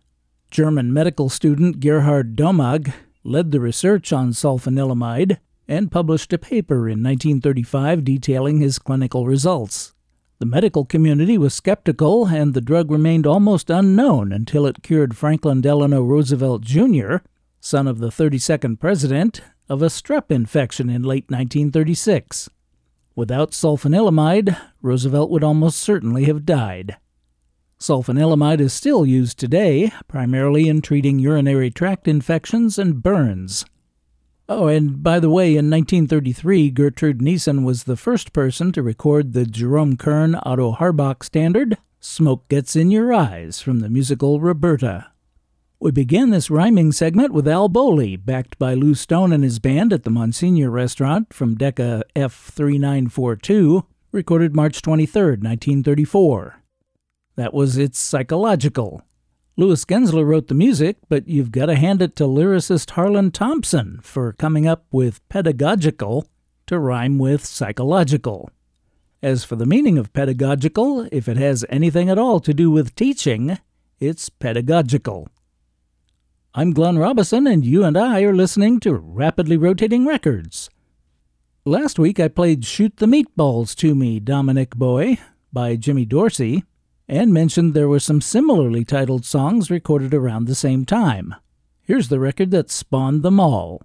German 0.50 0.92
medical 0.92 1.30
student 1.30 1.80
Gerhard 1.80 2.36
Domagk 2.36 2.94
led 3.24 3.52
the 3.52 3.60
research 3.60 4.12
on 4.12 4.32
sulfanilamide 4.32 5.38
and 5.68 5.92
published 5.92 6.34
a 6.34 6.38
paper 6.38 6.90
in 6.90 7.04
1935 7.04 8.04
detailing 8.04 8.60
his 8.60 8.80
clinical 8.80 9.26
results. 9.26 9.94
The 10.40 10.46
medical 10.46 10.86
community 10.86 11.38
was 11.38 11.54
skeptical, 11.54 12.28
and 12.28 12.54
the 12.54 12.62
drug 12.62 12.90
remained 12.90 13.28
almost 13.28 13.70
unknown 13.70 14.32
until 14.32 14.66
it 14.66 14.82
cured 14.82 15.16
Franklin 15.16 15.62
Delano 15.62 16.02
Roosevelt 16.02 16.64
Jr., 16.64 17.18
son 17.60 17.88
of 17.88 18.00
the 18.00 18.10
32nd 18.10 18.80
president, 18.80 19.42
of 19.70 19.82
a 19.82 19.86
strep 19.86 20.32
infection 20.32 20.90
in 20.90 21.04
late 21.04 21.30
1936. 21.30 22.50
Without 23.16 23.52
sulfanilamide, 23.52 24.58
Roosevelt 24.82 25.30
would 25.30 25.44
almost 25.44 25.80
certainly 25.80 26.24
have 26.24 26.46
died. 26.46 26.98
Sulfanilamide 27.82 28.60
is 28.60 28.74
still 28.74 29.08
used 29.08 29.40
today, 29.40 29.92
primarily 30.08 30.70
in 30.70 30.84
treating 30.84 31.18
urinary 31.18 31.72
tract 31.72 32.08
infections 32.08 32.78
and 32.78 33.02
burns. 33.02 33.66
Oh, 34.48 34.68
and 34.68 35.02
by 35.02 35.20
the 35.20 35.32
way, 35.32 35.48
in 35.56 35.68
1933, 35.68 36.70
Gertrude 36.70 37.22
Niesen 37.22 37.64
was 37.64 37.86
the 37.86 37.98
first 37.98 38.34
person 38.34 38.72
to 38.74 38.84
record 38.84 39.34
the 39.34 39.48
Jerome 39.48 39.98
Kern 39.98 40.36
Otto 40.44 40.74
Harbach 40.74 41.24
standard, 41.24 41.76
Smoke 42.00 42.48
Gets 42.50 42.76
in 42.76 42.92
Your 42.92 43.12
Eyes, 43.12 43.62
from 43.62 43.80
the 43.80 43.90
musical 43.90 44.40
Roberta. 44.40 45.08
We 45.80 45.90
began 45.90 46.30
this 46.30 46.52
rhyming 46.52 46.92
segment 46.92 47.34
with 47.34 47.48
Al 47.48 47.68
Bowlly, 47.68 48.16
backed 48.16 48.60
by 48.60 48.76
Lew 48.76 48.94
Stone 48.94 49.34
and 49.34 49.44
his 49.44 49.58
band 49.58 49.92
at 49.92 50.04
the 50.04 50.12
Monseigneur 50.12 50.70
Restaurant 50.70 51.34
from 51.34 51.56
Decca 51.56 52.04
F3942, 52.16 53.88
recorded 54.12 54.56
March 54.56 54.84
23, 54.84 55.22
1934. 55.22 56.61
That 57.36 57.54
was 57.54 57.78
It's 57.78 57.98
Psychological. 57.98 59.04
Lewis 59.56 59.86
Gensler 59.86 60.26
wrote 60.26 60.48
the 60.48 60.54
music, 60.54 60.98
but 61.08 61.28
you've 61.28 61.52
got 61.52 61.68
to 61.68 61.76
hand 61.76 62.02
it 62.02 62.16
to 62.18 62.26
lyricist 62.26 62.92
Harlan 62.92 63.32
Thompson 63.32 64.00
for 64.02 64.34
coming 64.34 64.68
up 64.68 64.86
with 64.92 65.28
Pedagogical 65.30 66.28
to 66.68 66.78
rhyme 66.78 67.18
with 67.18 67.46
psychological. 67.46 68.50
As 69.22 69.46
for 69.46 69.56
the 69.56 69.66
meaning 69.66 69.98
of 69.98 70.14
pedagogical, 70.14 71.08
if 71.12 71.30
it 71.30 71.38
has 71.38 71.64
anything 71.70 72.10
at 72.10 72.18
all 72.18 72.40
to 72.42 72.54
do 72.54 72.70
with 72.70 72.96
teaching, 72.96 73.60
it's 74.00 74.30
pedagogical. 74.30 75.30
I'm 76.54 76.74
Glenn 76.74 76.98
Robison, 76.98 77.48
and 77.48 77.64
you 77.64 77.86
and 77.86 77.98
I 77.98 78.24
are 78.24 78.36
listening 78.36 78.82
to 78.82 78.94
Rapidly 78.94 79.56
Rotating 79.56 80.06
Records. 80.06 80.70
Last 81.64 81.98
week 81.98 82.20
I 82.20 82.28
played 82.28 82.66
Shoot 82.66 82.98
the 82.98 83.06
Meatballs 83.06 83.74
to 83.76 83.96
Me, 83.96 84.20
Dominic 84.20 84.76
Boy 84.76 85.18
by 85.54 85.76
Jimmy 85.76 86.06
Dorsey, 86.06 86.66
and 87.12 87.34
mentioned 87.34 87.74
there 87.74 87.90
were 87.90 88.00
some 88.00 88.22
similarly 88.22 88.86
titled 88.86 89.26
songs 89.26 89.70
recorded 89.70 90.14
around 90.14 90.46
the 90.46 90.56
same 90.56 90.86
time. 90.86 91.36
Here's 91.84 92.08
the 92.08 92.22
record 92.22 92.52
that 92.52 92.72
spawned 92.72 93.22
them 93.22 93.38
all. 93.38 93.82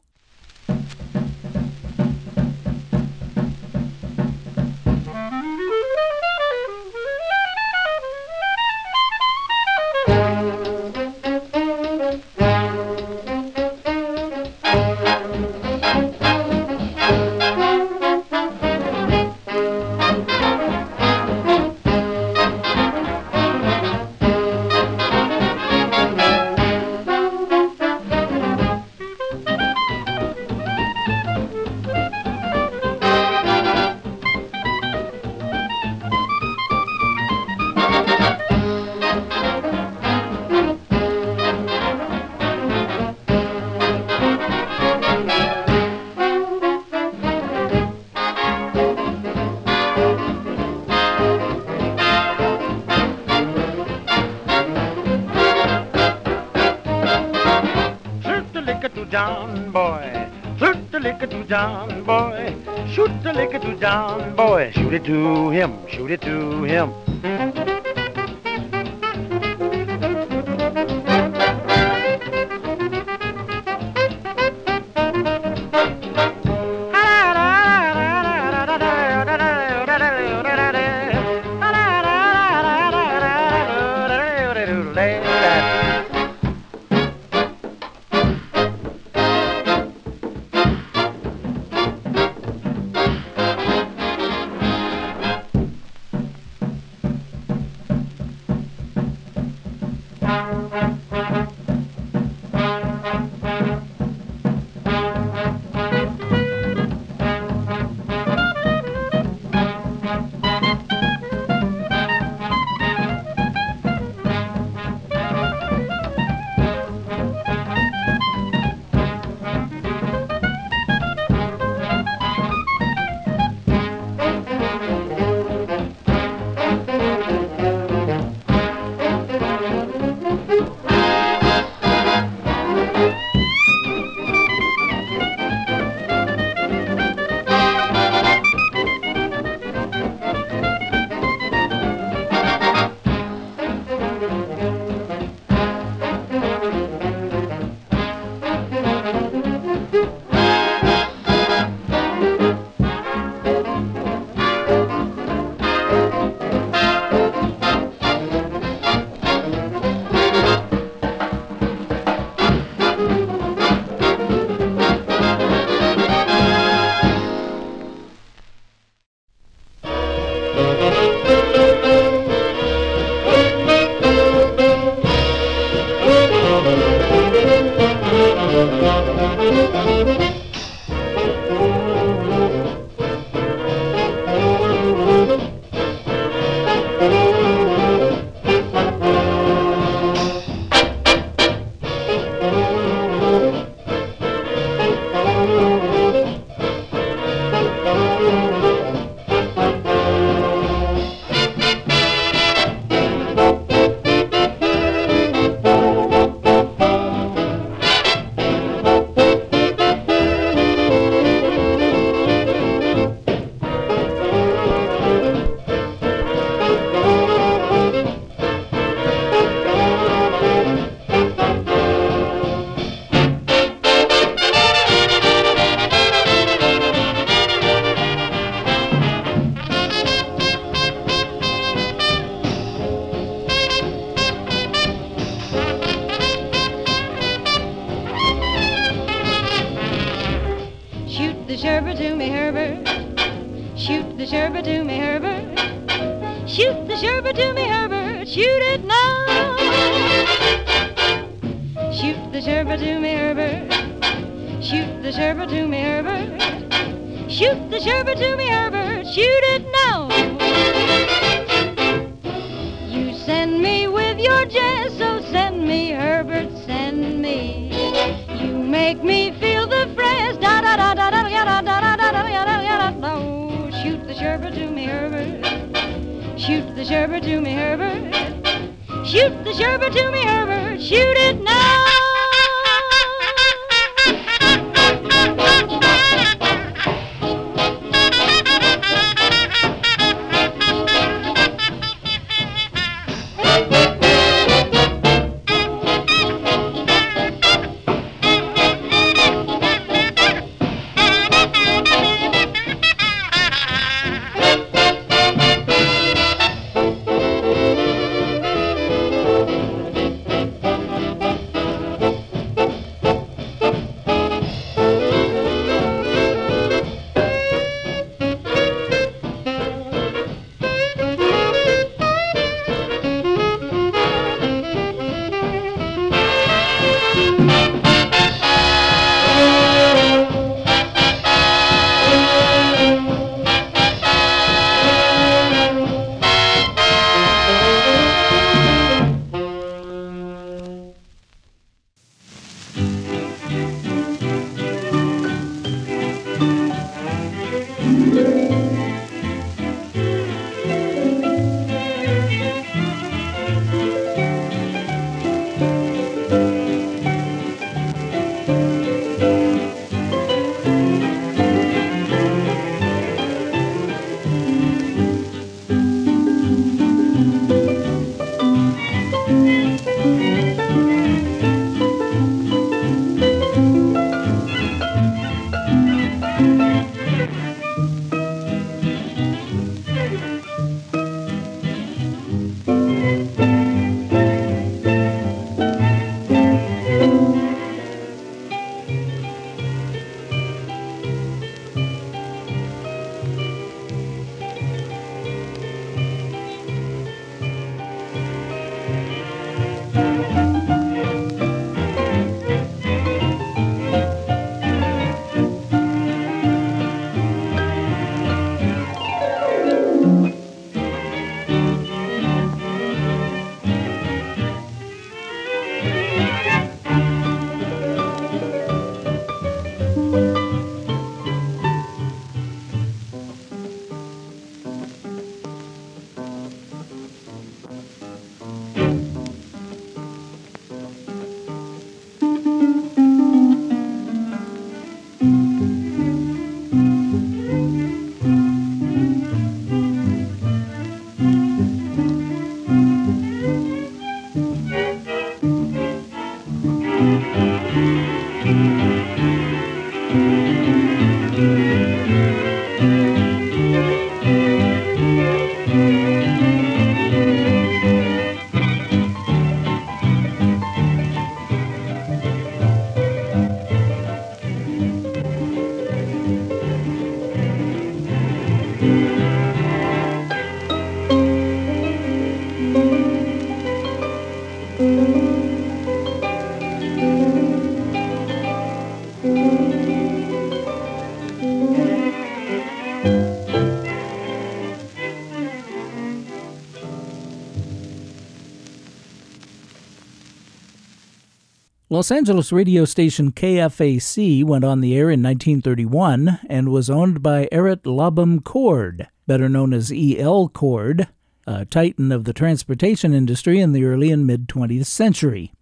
Los 491.97 492.11
Angeles 492.11 492.53
radio 492.53 492.85
station 492.85 493.33
KFAC 493.33 494.45
went 494.45 494.65
on 494.67 494.83
the 494.83 494.95
air 494.95 495.11
in 495.11 495.23
1931 495.23 496.41
and 496.47 496.69
was 496.69 496.91
owned 496.91 497.23
by 497.23 497.49
Errett 497.51 497.85
Lobban 497.85 498.45
Cord, 498.45 499.09
better 499.27 499.49
known 499.49 499.73
as 499.73 499.91
E.L. 499.91 500.51
Cord, 500.51 501.09
a 501.47 501.65
titan 501.65 502.13
of 502.13 502.25
the 502.25 502.35
transportation 502.35 503.15
industry 503.15 503.61
in 503.61 503.73
the 503.73 503.87
early 503.87 504.11
and 504.11 504.27
mid 504.27 504.47
20th 504.47 504.85
century. 504.85 505.55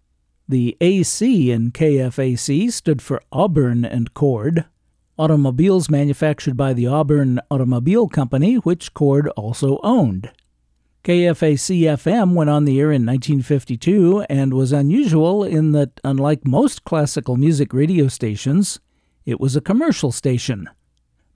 The 0.45 0.75
AC 0.81 1.51
in 1.51 1.71
KFAC 1.71 2.69
stood 2.69 3.01
for 3.01 3.21
Auburn 3.31 3.85
and 3.85 4.13
Cord, 4.13 4.65
automobiles 5.17 5.89
manufactured 5.89 6.57
by 6.57 6.73
the 6.73 6.85
Auburn 6.85 7.39
Automobile 7.49 8.09
Company, 8.09 8.55
which 8.55 8.93
Cord 8.93 9.29
also 9.37 9.79
owned. 9.83 10.31
KFAC 11.05 11.81
FM 11.81 12.33
went 12.33 12.49
on 12.49 12.65
the 12.65 12.79
air 12.79 12.91
in 12.91 13.05
1952 13.05 14.25
and 14.27 14.55
was 14.55 14.71
unusual 14.71 15.43
in 15.43 15.71
that, 15.73 16.01
unlike 16.03 16.47
most 16.47 16.83
classical 16.83 17.35
music 17.37 17.75
radio 17.75 18.07
stations, 18.07 18.79
it 19.23 19.39
was 19.39 19.55
a 19.55 19.61
commercial 19.61 20.11
station. 20.11 20.67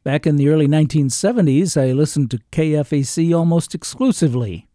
Back 0.03 0.25
in 0.25 0.37
the 0.37 0.49
early 0.49 0.67
1970s, 0.67 1.79
I 1.79 1.91
listened 1.91 2.31
to 2.31 2.39
KFAC 2.51 3.31
almost 3.31 3.75
exclusively. 3.75 4.67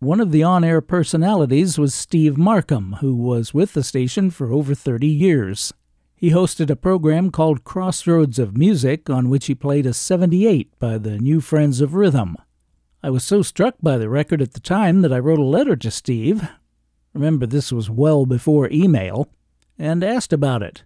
One 0.00 0.20
of 0.20 0.30
the 0.30 0.42
on 0.42 0.62
air 0.62 0.82
personalities 0.82 1.78
was 1.78 1.94
Steve 1.94 2.36
Markham, 2.36 2.96
who 3.00 3.16
was 3.16 3.54
with 3.54 3.72
the 3.72 3.82
station 3.82 4.28
for 4.28 4.52
over 4.52 4.74
30 4.74 5.06
years. 5.06 5.72
He 6.14 6.32
hosted 6.32 6.68
a 6.68 6.76
program 6.76 7.30
called 7.30 7.64
Crossroads 7.64 8.38
of 8.38 8.58
Music, 8.58 9.08
on 9.08 9.30
which 9.30 9.46
he 9.46 9.54
played 9.54 9.86
a 9.86 9.94
78 9.94 10.78
by 10.78 10.98
the 10.98 11.18
New 11.18 11.40
Friends 11.40 11.80
of 11.80 11.94
Rhythm. 11.94 12.36
I 13.04 13.10
was 13.10 13.22
so 13.22 13.42
struck 13.42 13.74
by 13.82 13.98
the 13.98 14.08
record 14.08 14.40
at 14.40 14.54
the 14.54 14.60
time 14.60 15.02
that 15.02 15.12
I 15.12 15.18
wrote 15.18 15.38
a 15.38 15.44
letter 15.44 15.76
to 15.76 15.90
Steve. 15.90 16.48
Remember, 17.12 17.44
this 17.44 17.70
was 17.70 17.90
well 17.90 18.24
before 18.24 18.70
email, 18.72 19.28
and 19.78 20.02
asked 20.02 20.32
about 20.32 20.62
it. 20.62 20.84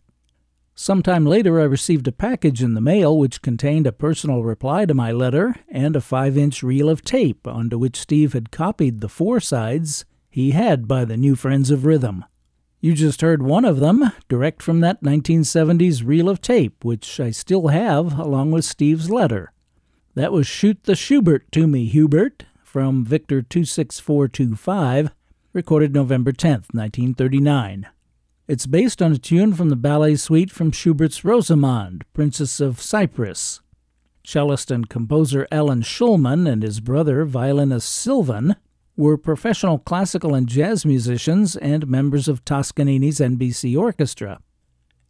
Sometime 0.75 1.25
later, 1.25 1.61
I 1.61 1.65
received 1.65 2.09
a 2.09 2.13
package 2.13 2.61
in 2.61 2.75
the 2.75 2.81
mail 2.81 3.17
which 3.17 3.41
contained 3.41 3.87
a 3.87 3.93
personal 3.93 4.43
reply 4.43 4.85
to 4.85 4.95
my 4.95 5.13
letter 5.13 5.55
and 5.69 5.95
a 5.95 6.01
five 6.01 6.37
inch 6.37 6.61
reel 6.61 6.89
of 6.89 7.05
tape 7.05 7.47
onto 7.47 7.79
which 7.79 8.01
Steve 8.01 8.33
had 8.33 8.51
copied 8.51 9.01
the 9.01 9.09
four 9.09 9.39
sides 9.39 10.05
he 10.29 10.51
had 10.51 10.89
by 10.89 11.05
the 11.05 11.17
New 11.17 11.37
Friends 11.37 11.71
of 11.71 11.85
Rhythm. 11.85 12.25
You 12.81 12.95
just 12.95 13.21
heard 13.21 13.45
one 13.45 13.65
of 13.65 13.79
them, 13.79 14.11
direct 14.29 14.61
from 14.61 14.81
that 14.81 15.05
1970s 15.05 16.05
reel 16.05 16.29
of 16.29 16.41
tape, 16.41 16.85
which 16.85 17.21
I 17.21 17.31
still 17.31 17.69
have 17.69 18.19
along 18.19 18.51
with 18.51 18.65
Steve's 18.65 19.09
letter. 19.09 19.53
That 20.19 20.33
was 20.33 20.49
Shoot 20.49 20.83
the 20.83 20.97
Schubert 20.97 21.53
to 21.53 21.69
Me, 21.69 21.85
Hubert, 21.85 22.45
from 22.65 23.05
Victor 23.05 23.41
26425, 23.41 25.13
recorded 25.53 25.95
November 25.95 26.33
10, 26.33 26.51
1939. 26.73 27.87
It's 28.49 28.67
based 28.67 29.01
on 29.01 29.13
a 29.13 29.19
tune 29.19 29.55
from 29.55 29.69
the 29.69 29.77
ballet 29.77 30.17
suite 30.17 30.51
from 30.51 30.73
Schubert's 30.73 31.21
Rosamunde, 31.21 32.03
Princess 32.15 32.59
of 32.59 32.81
Cyprus. 32.81 33.61
Cellist 34.25 34.73
and 34.73 34.89
composer 34.89 35.47
Alan 35.53 35.83
Shulman 35.83 36.51
and 36.51 36.65
his 36.65 36.81
brother, 36.81 37.25
violinist 37.25 37.89
Sylvan, 37.89 38.57
were 38.97 39.17
professional 39.17 39.79
classical 39.79 40.35
and 40.35 40.49
jazz 40.49 40.85
musicians 40.85 41.55
and 41.55 41.87
members 41.87 42.27
of 42.27 42.45
Toscanini's 42.45 43.21
NBC 43.21 43.79
Orchestra. 43.79 44.41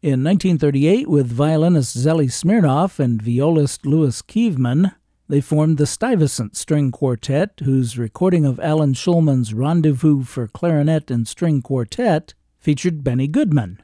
In 0.01 0.23
1938, 0.23 1.09
with 1.09 1.27
violinist 1.27 1.97
Zeli 1.97 2.31
Smirnov 2.31 3.01
and 3.01 3.21
violist 3.21 3.85
Louis 3.85 4.23
Kievman, 4.23 4.95
they 5.27 5.41
formed 5.41 5.77
the 5.77 5.87
Stuyvesant 5.87 6.57
String 6.57 6.93
Quartet, 6.93 7.59
whose 7.65 7.99
recording 7.99 8.45
of 8.45 8.61
Alan 8.61 8.95
Shulman's 8.95 9.53
Rendezvous 9.53 10.23
for 10.23 10.47
Clarinet 10.47 11.11
and 11.11 11.27
String 11.27 11.63
Quartet 11.63 12.35
featured 12.61 13.03
Benny 13.03 13.27
Goodman. 13.27 13.83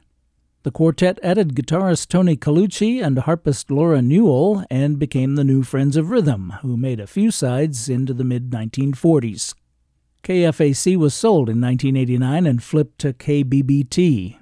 The 0.63 0.71
quartet 0.71 1.19
added 1.21 1.53
guitarist 1.53 2.07
Tony 2.07 2.37
Colucci 2.37 3.03
and 3.03 3.19
harpist 3.19 3.69
Laura 3.69 4.01
Newell 4.01 4.63
and 4.69 4.97
became 4.97 5.35
the 5.35 5.43
New 5.43 5.63
Friends 5.63 5.97
of 5.97 6.11
Rhythm, 6.11 6.53
who 6.61 6.77
made 6.77 7.01
a 7.01 7.07
few 7.07 7.29
sides 7.29 7.89
into 7.89 8.13
the 8.13 8.23
mid 8.23 8.51
1940s. 8.51 9.53
KFAC 10.23 10.95
was 10.95 11.13
sold 11.13 11.49
in 11.49 11.59
1989 11.59 12.45
and 12.45 12.63
flipped 12.63 12.99
to 12.99 13.11
KBBT. 13.11 14.37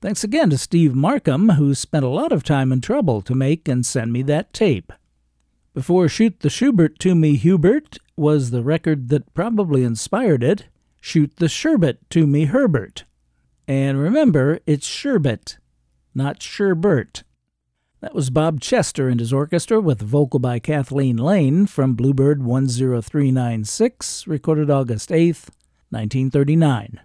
Thanks 0.00 0.22
again 0.22 0.50
to 0.50 0.58
Steve 0.58 0.94
Markham, 0.94 1.50
who 1.50 1.74
spent 1.74 2.04
a 2.04 2.08
lot 2.08 2.30
of 2.30 2.44
time 2.44 2.70
and 2.70 2.80
trouble 2.80 3.20
to 3.22 3.34
make 3.34 3.66
and 3.66 3.84
send 3.84 4.12
me 4.12 4.22
that 4.22 4.52
tape. 4.52 4.92
Before 5.74 6.08
Shoot 6.08 6.40
the 6.40 6.50
Schubert 6.50 7.00
to 7.00 7.16
Me 7.16 7.36
Hubert 7.36 7.98
was 8.16 8.50
the 8.50 8.62
record 8.62 9.08
that 9.08 9.34
probably 9.34 9.82
inspired 9.82 10.44
it, 10.44 10.66
Shoot 11.00 11.36
the 11.36 11.48
Sherbet 11.48 11.98
to 12.10 12.28
Me 12.28 12.44
Herbert. 12.44 13.04
And 13.66 13.98
remember, 13.98 14.60
it's 14.66 14.86
Sherbet, 14.86 15.58
not 16.14 16.38
Sherbert. 16.40 17.24
That 18.00 18.14
was 18.14 18.30
Bob 18.30 18.60
Chester 18.60 19.08
and 19.08 19.18
his 19.18 19.32
orchestra 19.32 19.80
with 19.80 20.00
vocal 20.00 20.38
by 20.38 20.60
Kathleen 20.60 21.16
Lane 21.16 21.66
from 21.66 21.94
Bluebird 21.94 22.40
10396, 22.40 24.28
recorded 24.28 24.70
August 24.70 25.10
8th, 25.10 25.50
1939. 25.90 27.00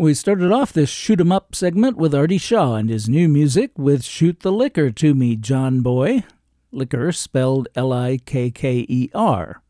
We 0.00 0.14
started 0.14 0.52
off 0.52 0.72
this 0.72 0.88
Shoot 0.88 1.20
'em 1.20 1.32
Up 1.32 1.56
segment 1.56 1.96
with 1.96 2.14
Artie 2.14 2.38
Shaw 2.38 2.76
and 2.76 2.88
his 2.88 3.08
new 3.08 3.28
music 3.28 3.76
with 3.76 4.04
Shoot 4.04 4.40
the 4.40 4.52
Liquor 4.52 4.92
to 4.92 5.12
Me, 5.12 5.34
John 5.34 5.80
Boy. 5.80 6.22
Liquor 6.70 7.10
spelled 7.10 7.66
L 7.74 7.92
I 7.92 8.18
K 8.18 8.48
K 8.52 8.86
E 8.88 9.10
R. 9.12 9.60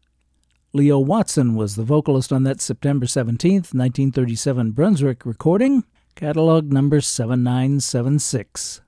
Leo 0.75 0.99
Watson 0.99 1.55
was 1.55 1.77
the 1.77 1.83
vocalist 1.83 2.31
on 2.31 2.43
that 2.43 2.61
September 2.61 3.07
17th, 3.07 3.73
1937 3.73 4.73
Brunswick 4.73 5.25
recording, 5.25 5.85
catalog 6.15 6.71
number 6.71 7.01
7976. 7.01 8.83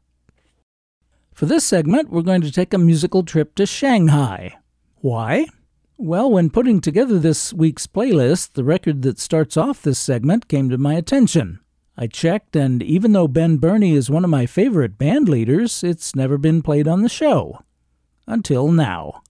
For 1.32 1.46
this 1.46 1.64
segment, 1.64 2.10
we're 2.10 2.20
going 2.20 2.42
to 2.42 2.52
take 2.52 2.74
a 2.74 2.78
musical 2.78 3.22
trip 3.22 3.54
to 3.54 3.64
Shanghai. 3.64 4.58
Why? 4.96 5.46
Well, 6.02 6.30
when 6.30 6.48
putting 6.48 6.80
together 6.80 7.18
this 7.18 7.52
week's 7.52 7.86
playlist, 7.86 8.54
the 8.54 8.64
record 8.64 9.02
that 9.02 9.18
starts 9.18 9.58
off 9.58 9.82
this 9.82 9.98
segment 9.98 10.48
came 10.48 10.70
to 10.70 10.78
my 10.78 10.94
attention. 10.94 11.60
I 11.94 12.06
checked, 12.06 12.56
and 12.56 12.82
even 12.82 13.12
though 13.12 13.28
Ben 13.28 13.58
Bernie 13.58 13.92
is 13.92 14.08
one 14.08 14.24
of 14.24 14.30
my 14.30 14.46
favorite 14.46 14.96
band 14.96 15.28
leaders, 15.28 15.84
it's 15.84 16.16
never 16.16 16.38
been 16.38 16.62
played 16.62 16.88
on 16.88 17.02
the 17.02 17.10
show. 17.10 17.58
Until 18.26 18.72
now. 18.72 19.20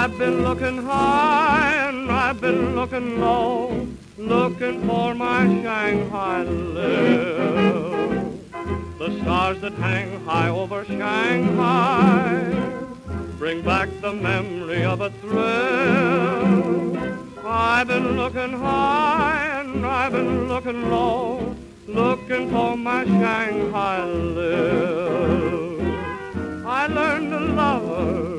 I've 0.00 0.16
been 0.16 0.44
looking 0.44 0.84
high 0.84 1.74
and 1.88 2.08
I've 2.08 2.40
been 2.40 2.76
looking 2.76 3.20
low, 3.20 3.88
looking 4.16 4.86
for 4.86 5.12
my 5.12 5.44
Shanghai 5.60 6.44
live. 6.44 8.48
The 9.00 9.20
stars 9.20 9.60
that 9.60 9.72
hang 9.72 10.24
high 10.24 10.50
over 10.50 10.84
Shanghai 10.84 12.44
bring 13.38 13.62
back 13.62 13.88
the 14.00 14.12
memory 14.12 14.84
of 14.84 15.00
a 15.00 15.10
thrill. 15.10 16.96
I've 17.44 17.88
been 17.88 18.16
looking 18.16 18.52
high 18.52 19.60
and 19.60 19.84
I've 19.84 20.12
been 20.12 20.46
looking 20.46 20.88
low, 20.88 21.56
looking 21.88 22.52
for 22.52 22.76
my 22.76 23.04
Shanghai 23.04 24.04
live. 24.04 25.82
I 26.64 26.86
learned 26.86 27.30
to 27.32 27.40
love 27.40 27.82
her. 27.82 28.37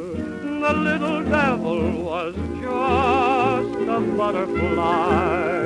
The 0.70 0.76
little 0.76 1.24
devil 1.24 2.04
was 2.04 2.36
just 2.62 3.90
a 3.90 4.00
butterfly. 4.16 5.66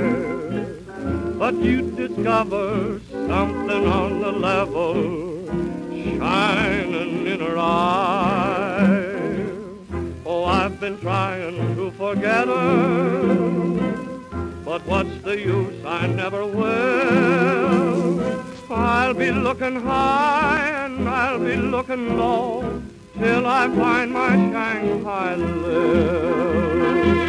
But 1.38 1.56
you 1.56 1.92
discover 1.92 3.02
something 3.12 3.86
on 3.86 4.22
the 4.22 4.32
level, 4.32 4.94
shining 5.92 7.28
in 7.28 7.42
her 7.42 7.58
eye. 7.58 9.18
Oh, 10.26 10.46
I've 10.46 10.80
been 10.80 10.98
trying 11.02 11.76
to 11.76 11.92
forget 11.92 12.48
her, 12.48 13.34
but 14.64 14.86
what's 14.88 15.22
the 15.24 15.38
use? 15.38 15.84
I 15.84 16.08
never 16.08 16.46
will. 16.46 18.22
I'll 18.70 19.14
be 19.14 19.34
looking 19.34 19.82
high 19.82 20.86
and 20.86 21.10
I'll 21.10 21.40
be 21.40 21.58
looking 21.58 22.18
low 22.18 22.82
till 23.18 23.46
I 23.46 23.68
find 23.68 24.12
my 24.12 24.36
Shanghai 24.52 25.36
Lil. 25.36 27.23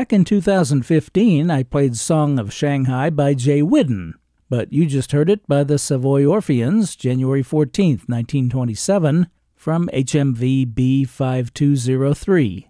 Back 0.00 0.14
in 0.14 0.24
2015, 0.24 1.50
I 1.50 1.62
played 1.62 1.94
Song 1.94 2.38
of 2.38 2.54
Shanghai 2.54 3.10
by 3.10 3.34
Jay 3.34 3.60
Whidden, 3.60 4.14
but 4.48 4.72
you 4.72 4.86
just 4.86 5.12
heard 5.12 5.28
it 5.28 5.46
by 5.46 5.62
the 5.62 5.78
Savoy 5.78 6.24
Orpheans, 6.24 6.96
January 6.96 7.42
14, 7.42 8.04
1927, 8.06 9.26
from 9.54 9.90
HMV 9.92 10.72
B5203. 10.72 12.68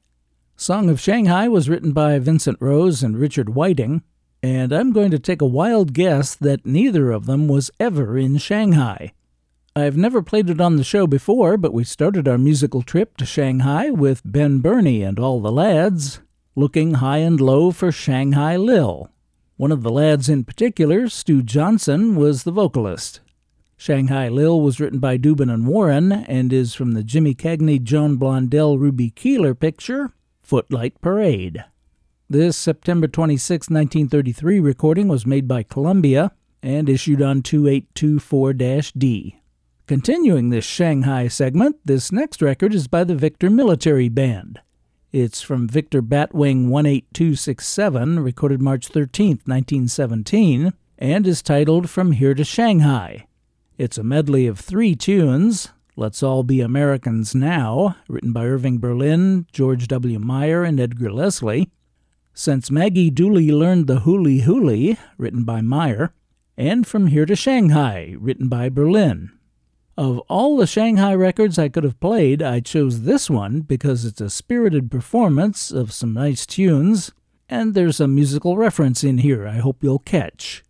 Song 0.56 0.90
of 0.90 0.98
Shanghai 0.98 1.46
was 1.46 1.68
written 1.68 1.92
by 1.92 2.18
Vincent 2.18 2.58
Rose 2.60 3.04
and 3.04 3.16
Richard 3.16 3.50
Whiting, 3.50 4.02
and 4.42 4.72
I'm 4.72 4.90
going 4.90 5.12
to 5.12 5.20
take 5.20 5.40
a 5.40 5.46
wild 5.46 5.92
guess 5.92 6.34
that 6.34 6.66
neither 6.66 7.12
of 7.12 7.26
them 7.26 7.46
was 7.46 7.70
ever 7.78 8.18
in 8.18 8.38
Shanghai. 8.38 9.12
I've 9.76 9.96
never 9.96 10.20
played 10.20 10.50
it 10.50 10.60
on 10.60 10.74
the 10.74 10.82
show 10.82 11.06
before, 11.06 11.56
but 11.56 11.72
we 11.72 11.84
started 11.84 12.26
our 12.26 12.38
musical 12.38 12.82
trip 12.82 13.16
to 13.18 13.24
Shanghai 13.24 13.90
with 13.90 14.20
Ben 14.24 14.58
Bernie 14.58 15.04
and 15.04 15.20
all 15.20 15.40
the 15.40 15.52
lads, 15.52 16.20
looking 16.55 16.94
high 16.94 17.18
and 17.18 17.40
low 17.40 17.70
for 17.70 17.92
Shanghai 17.92 18.57
Lil. 18.57 19.11
One 19.57 19.72
of 19.72 19.82
the 19.82 19.90
lads 19.90 20.28
in 20.28 20.44
particular, 20.44 21.09
Stu 21.09 21.42
Johnson, 21.42 22.16
was 22.16 22.42
the 22.44 22.51
vocalist. 22.51 23.20
Shanghai 23.76 24.28
Lil 24.28 24.61
was 24.61 24.80
written 24.80 24.98
by 24.98 25.16
Dubin 25.16 25.53
and 25.53 25.66
Warren 25.66 26.12
and 26.12 26.53
is 26.53 26.74
from 26.74 26.92
the 26.92 27.03
Jimmy 27.03 27.34
Cagney, 27.34 27.82
Joan 27.82 28.18
Blondell, 28.18 28.78
Ruby 28.78 29.11
Keeler 29.11 29.55
picture, 29.55 30.12
Footlight 30.42 31.01
Parade. 31.01 31.64
This 32.28 32.57
September 32.57 33.09
26, 33.09 33.70
1933 33.70 34.61
recording 34.61 35.09
was 35.09 35.26
made 35.26 35.48
by 35.48 35.62
Columbia 35.62 36.32
and 36.62 36.88
issued 36.88 37.22
on 37.22 37.42
2824 37.42 38.53
D. 38.53 39.36
Continuing 39.86 40.51
this 40.51 40.64
Shanghai 40.64 41.26
segment, 41.26 41.76
this 41.84 42.12
next 42.12 42.40
record 42.40 42.74
is 42.74 42.86
by 42.86 43.03
the 43.03 43.14
Victor 43.14 43.51
Military 43.51 44.09
Band. 44.09 44.61
It's 45.12 45.42
from 45.42 45.66
Victor 45.66 46.02
Batwing 46.02 46.68
18267, 46.68 48.20
recorded 48.20 48.62
March 48.62 48.86
13, 48.86 49.40
1917, 49.44 50.72
and 50.98 51.26
is 51.26 51.42
titled 51.42 51.90
From 51.90 52.12
Here 52.12 52.32
to 52.32 52.44
Shanghai. 52.44 53.26
It's 53.76 53.98
a 53.98 54.04
medley 54.04 54.46
of 54.46 54.61
three 54.61 54.94
tunes 54.94 55.70
Let's 55.96 56.22
All 56.22 56.44
Be 56.44 56.61
Americans 56.61 57.34
Now, 57.34 57.96
written 58.08 58.32
by 58.32 58.44
Irving 58.44 58.78
Berlin, 58.78 59.46
George 59.50 59.88
W. 59.88 60.20
Meyer, 60.20 60.62
and 60.62 60.78
Edgar 60.78 61.11
Leslie. 61.11 61.72
Since 62.32 62.70
Maggie 62.70 63.11
Dooley 63.11 63.50
Learned 63.50 63.88
the 63.88 64.00
Hooly 64.00 64.42
Hooly, 64.42 64.96
written 65.18 65.42
by 65.42 65.61
Meyer. 65.61 66.14
And 66.56 66.86
From 66.86 67.08
Here 67.08 67.26
to 67.26 67.34
Shanghai, 67.34 68.14
written 68.16 68.46
by 68.46 68.68
Berlin. 68.68 69.32
Of 70.01 70.20
all 70.30 70.57
the 70.57 70.66
Shanghai 70.66 71.14
records 71.14 71.59
I 71.59 71.68
could 71.68 71.84
have 71.84 72.01
played, 72.01 72.40
I 72.40 72.61
chose 72.61 73.03
this 73.03 73.28
one 73.28 73.61
because 73.61 74.07
it's 74.07 74.22
a 74.22 74.30
spirited 74.30 74.90
performance 74.90 75.70
of 75.70 75.92
some 75.92 76.14
nice 76.14 76.46
tunes, 76.46 77.12
and 77.51 77.74
there's 77.74 78.01
a 78.01 78.09
musical 78.09 78.57
reference 78.57 79.05
in 79.05 79.18
here 79.18 79.46
I 79.46 79.59
hope 79.59 79.82
you'll 79.82 79.98
catch. 79.98 80.64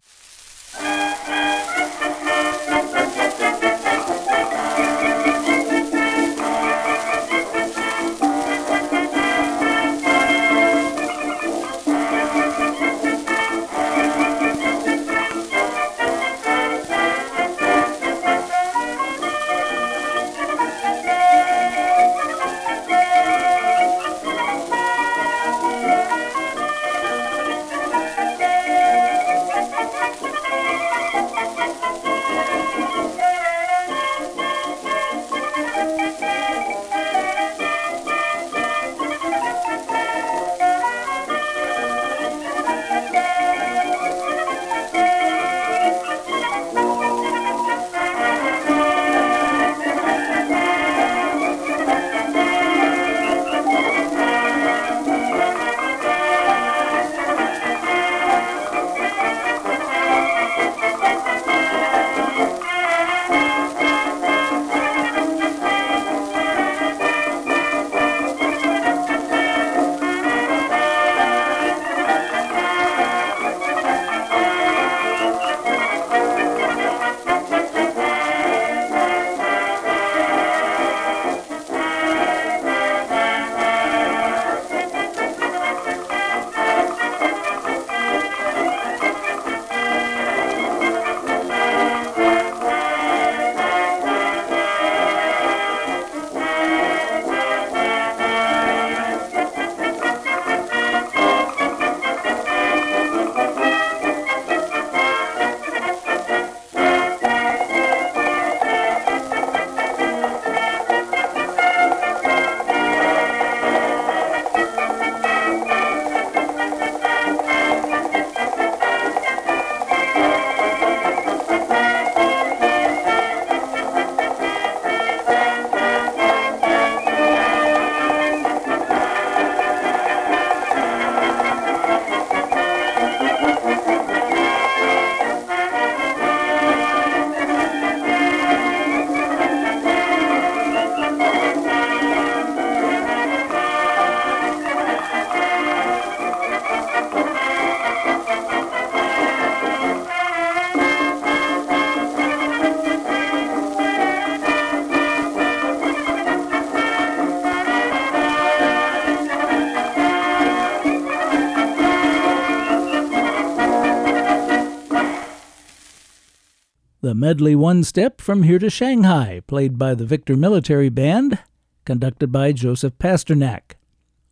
Medley 167.21 167.55
one 167.55 167.85
step 167.85 168.19
from 168.19 168.45
here 168.45 168.59
to 168.59 168.71
Shanghai, 168.71 169.43
played 169.47 169.77
by 169.77 169.95
the 169.95 170.07
Victor 170.07 170.39
Military 170.39 170.89
Band, 170.89 171.39
conducted 171.85 172.33
by 172.33 172.53
Joseph 172.53 172.97
Pasternack. 172.99 173.77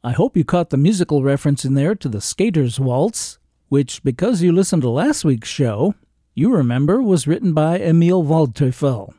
I 0.03 0.12
hope 0.12 0.39
you 0.39 0.43
caught 0.43 0.70
the 0.70 0.78
musical 0.78 1.22
reference 1.22 1.66
in 1.66 1.74
there 1.74 1.95
to 1.95 2.09
the 2.09 2.22
Skater's 2.22 2.80
Waltz, 2.80 3.39
which, 3.68 4.03
because 4.03 4.41
you 4.43 4.53
listened 4.53 4.80
to 4.80 4.89
last 4.89 5.22
week's 5.22 5.51
show, 5.51 5.97
you 6.34 6.51
remember 6.51 7.03
was 7.03 7.26
written 7.26 7.53
by 7.53 7.78
Emil 7.78 8.24
Waldteufel. 8.24 9.12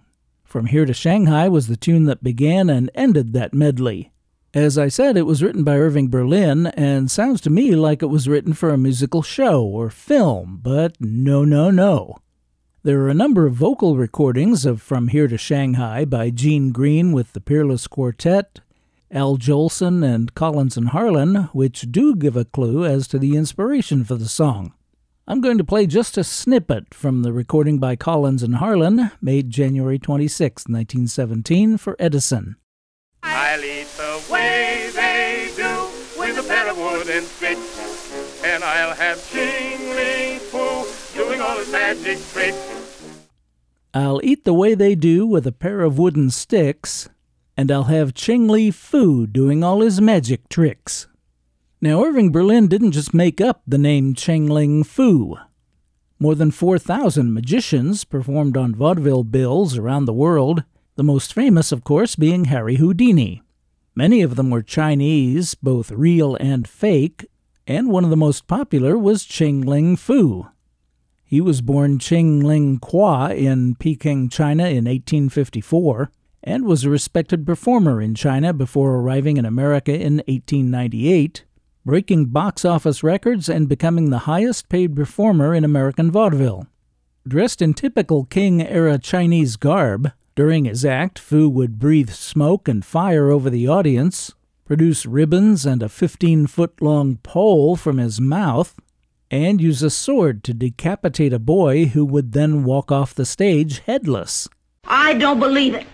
From 0.44 0.66
Here 0.66 0.88
to 0.88 0.94
Shanghai 0.94 1.48
was 1.48 1.68
the 1.68 1.78
tune 1.78 2.06
that 2.06 2.24
began 2.24 2.72
and 2.72 2.90
ended 2.96 3.34
that 3.34 3.54
medley. 3.54 4.12
As 4.52 4.80
I 4.80 4.88
said, 4.88 5.16
it 5.16 5.28
was 5.28 5.44
written 5.44 5.64
by 5.64 5.78
Irving 5.78 6.10
Berlin 6.10 6.66
and 6.74 7.12
sounds 7.12 7.40
to 7.42 7.52
me 7.52 7.76
like 7.76 8.02
it 8.02 8.08
was 8.08 8.28
written 8.28 8.54
for 8.54 8.72
a 8.72 8.80
musical 8.80 9.22
show 9.22 9.64
or 9.64 9.92
film, 9.92 10.60
but 10.64 11.00
no, 11.00 11.46
no, 11.46 11.70
no. 11.70 12.18
There 12.82 13.02
are 13.02 13.10
a 13.10 13.14
number 13.14 13.46
of 13.46 13.56
vocal 13.56 13.98
recordings 13.98 14.66
of 14.66 14.82
From 14.82 15.10
Here 15.10 15.28
to 15.28 15.38
Shanghai 15.38 16.06
by 16.06 16.30
Gene 16.30 16.72
Green 16.72 17.12
with 17.12 17.34
the 17.34 17.42
Peerless 17.42 17.88
Quartet, 17.88 18.62
Al 19.12 19.36
Jolson 19.36 20.02
and 20.02 20.34
Collins 20.34 20.78
and 20.78 20.88
Harlan, 20.90 21.50
which 21.52 21.92
do 21.92 22.16
give 22.16 22.38
a 22.38 22.46
clue 22.46 22.86
as 22.86 23.06
to 23.10 23.20
the 23.20 23.36
inspiration 23.36 24.06
for 24.06 24.16
the 24.16 24.30
song. 24.30 24.74
I'm 25.28 25.42
going 25.42 25.58
to 25.58 25.64
play 25.66 25.88
just 25.88 26.18
a 26.18 26.24
snippet 26.24 26.94
from 26.94 27.22
the 27.22 27.34
recording 27.34 27.80
by 27.80 27.98
Collins 27.98 28.44
and 28.44 28.56
Harlan, 28.56 29.12
made 29.22 29.50
January 29.50 30.00
26, 30.00 30.70
1917, 30.70 31.76
for 31.76 31.98
Edison. 32.00 32.56
I'll 33.24 33.62
eat 33.62 33.88
the 33.98 34.24
way 34.32 34.90
they 34.96 35.52
do 35.54 35.90
with 36.18 36.40
a 36.40 36.48
pair 36.48 36.72
of 36.72 36.78
wooden 36.78 37.24
sticks, 37.24 38.42
and 38.46 38.64
I'll 38.64 38.96
have 38.96 39.30
Ching 39.32 39.90
Ling 39.90 40.29
Foo 40.29 40.29
doing 41.20 41.42
all 41.42 41.58
his 41.58 41.70
magic 41.70 42.18
tricks. 42.32 43.04
I'll 43.94 44.22
eat 44.24 44.46
the 44.46 44.54
way 44.54 44.74
they 44.74 44.96
do 44.96 45.28
with 45.28 45.46
a 45.46 45.52
pair 45.52 45.82
of 45.82 46.00
wooden 46.00 46.30
sticks, 46.30 47.10
and 47.58 47.70
I'll 47.70 47.92
have 47.96 48.14
Ching 48.14 48.48
Ling 48.48 48.72
Foo 48.72 49.28
doing 49.28 49.62
all 49.62 49.82
his 49.82 50.00
magic 50.00 50.48
tricks. 50.48 51.08
Now, 51.82 52.06
Irving 52.06 52.32
Berlin 52.32 52.70
didn't 52.70 52.94
just 52.94 53.14
make 53.14 53.42
up 53.42 53.64
the 53.68 53.78
name 53.78 54.14
Ching 54.14 54.48
Ling 54.48 54.86
Foo. 54.86 55.36
More 56.20 56.36
than 56.36 56.52
4,000 56.52 57.34
magicians 57.34 58.06
performed 58.06 58.56
on 58.56 58.74
vaudeville 58.74 59.26
bills 59.26 59.78
around 59.78 60.06
the 60.06 60.14
world, 60.14 60.64
the 60.96 61.04
most 61.04 61.34
famous, 61.34 61.74
of 61.74 61.84
course, 61.84 62.16
being 62.16 62.46
Harry 62.46 62.78
Houdini. 62.78 63.42
Many 63.94 64.22
of 64.22 64.38
them 64.38 64.50
were 64.50 64.62
Chinese, 64.62 65.54
both 65.56 65.92
real 65.92 66.38
and 66.40 66.66
fake, 66.66 67.26
and 67.68 67.90
one 67.90 68.06
of 68.06 68.10
the 68.10 68.16
most 68.16 68.48
popular 68.48 68.98
was 68.98 69.26
Ching 69.26 69.60
Ling 69.62 69.98
Foo. 69.98 70.48
He 71.30 71.42
was 71.42 71.62
born 71.62 72.00
Ching 72.00 72.40
Ling 72.40 72.80
Kwa 72.80 73.32
in 73.36 73.76
Peking, 73.76 74.30
China 74.30 74.64
in 74.64 74.86
1854 74.86 76.10
and 76.44 76.66
was 76.66 76.84
a 76.84 76.90
respected 76.90 77.46
performer 77.46 78.02
in 78.02 78.16
China 78.16 78.52
before 78.52 78.96
arriving 78.96 79.38
in 79.38 79.46
America 79.46 79.94
in 79.94 80.24
1898, 80.28 81.46
breaking 81.86 82.26
box 82.26 82.66
office 82.66 83.04
records 83.04 83.48
and 83.48 83.70
becoming 83.70 84.10
the 84.10 84.26
highest 84.26 84.70
paid 84.70 84.96
performer 84.96 85.54
in 85.54 85.64
American 85.64 86.10
vaudeville. 86.10 86.66
Dressed 87.28 87.62
in 87.62 87.76
typical 87.76 88.26
King 88.26 88.64
era 88.64 88.98
Chinese 88.98 89.56
garb, 89.56 90.12
during 90.34 90.66
his 90.66 90.84
act, 90.84 91.20
Foo 91.20 91.48
would 91.48 91.78
breathe 91.78 92.10
smoke 92.10 92.68
and 92.68 92.84
fire 92.84 93.30
over 93.30 93.52
the 93.52 93.68
audience, 93.68 94.34
produce 94.66 95.06
ribbons 95.06 95.64
and 95.64 95.84
a 95.84 95.90
15 95.90 96.48
foot 96.48 96.82
long 96.82 97.18
pole 97.18 97.76
from 97.76 98.00
his 98.00 98.20
mouth, 98.20 98.76
and 99.32 99.62
use 99.62 99.84
a 99.84 99.90
sword 99.90 100.44
to 100.44 100.54
decapitate 100.54 101.34
a 101.34 101.40
boy 101.40 101.86
who 101.86 102.06
would 102.06 102.32
then 102.32 102.64
walk 102.64 102.92
off 102.92 103.14
the 103.14 103.26
stage 103.26 103.80
headless. 103.80 104.48
I 104.84 105.14
don't 105.14 105.40
believe 105.40 105.76
it. 105.76 105.86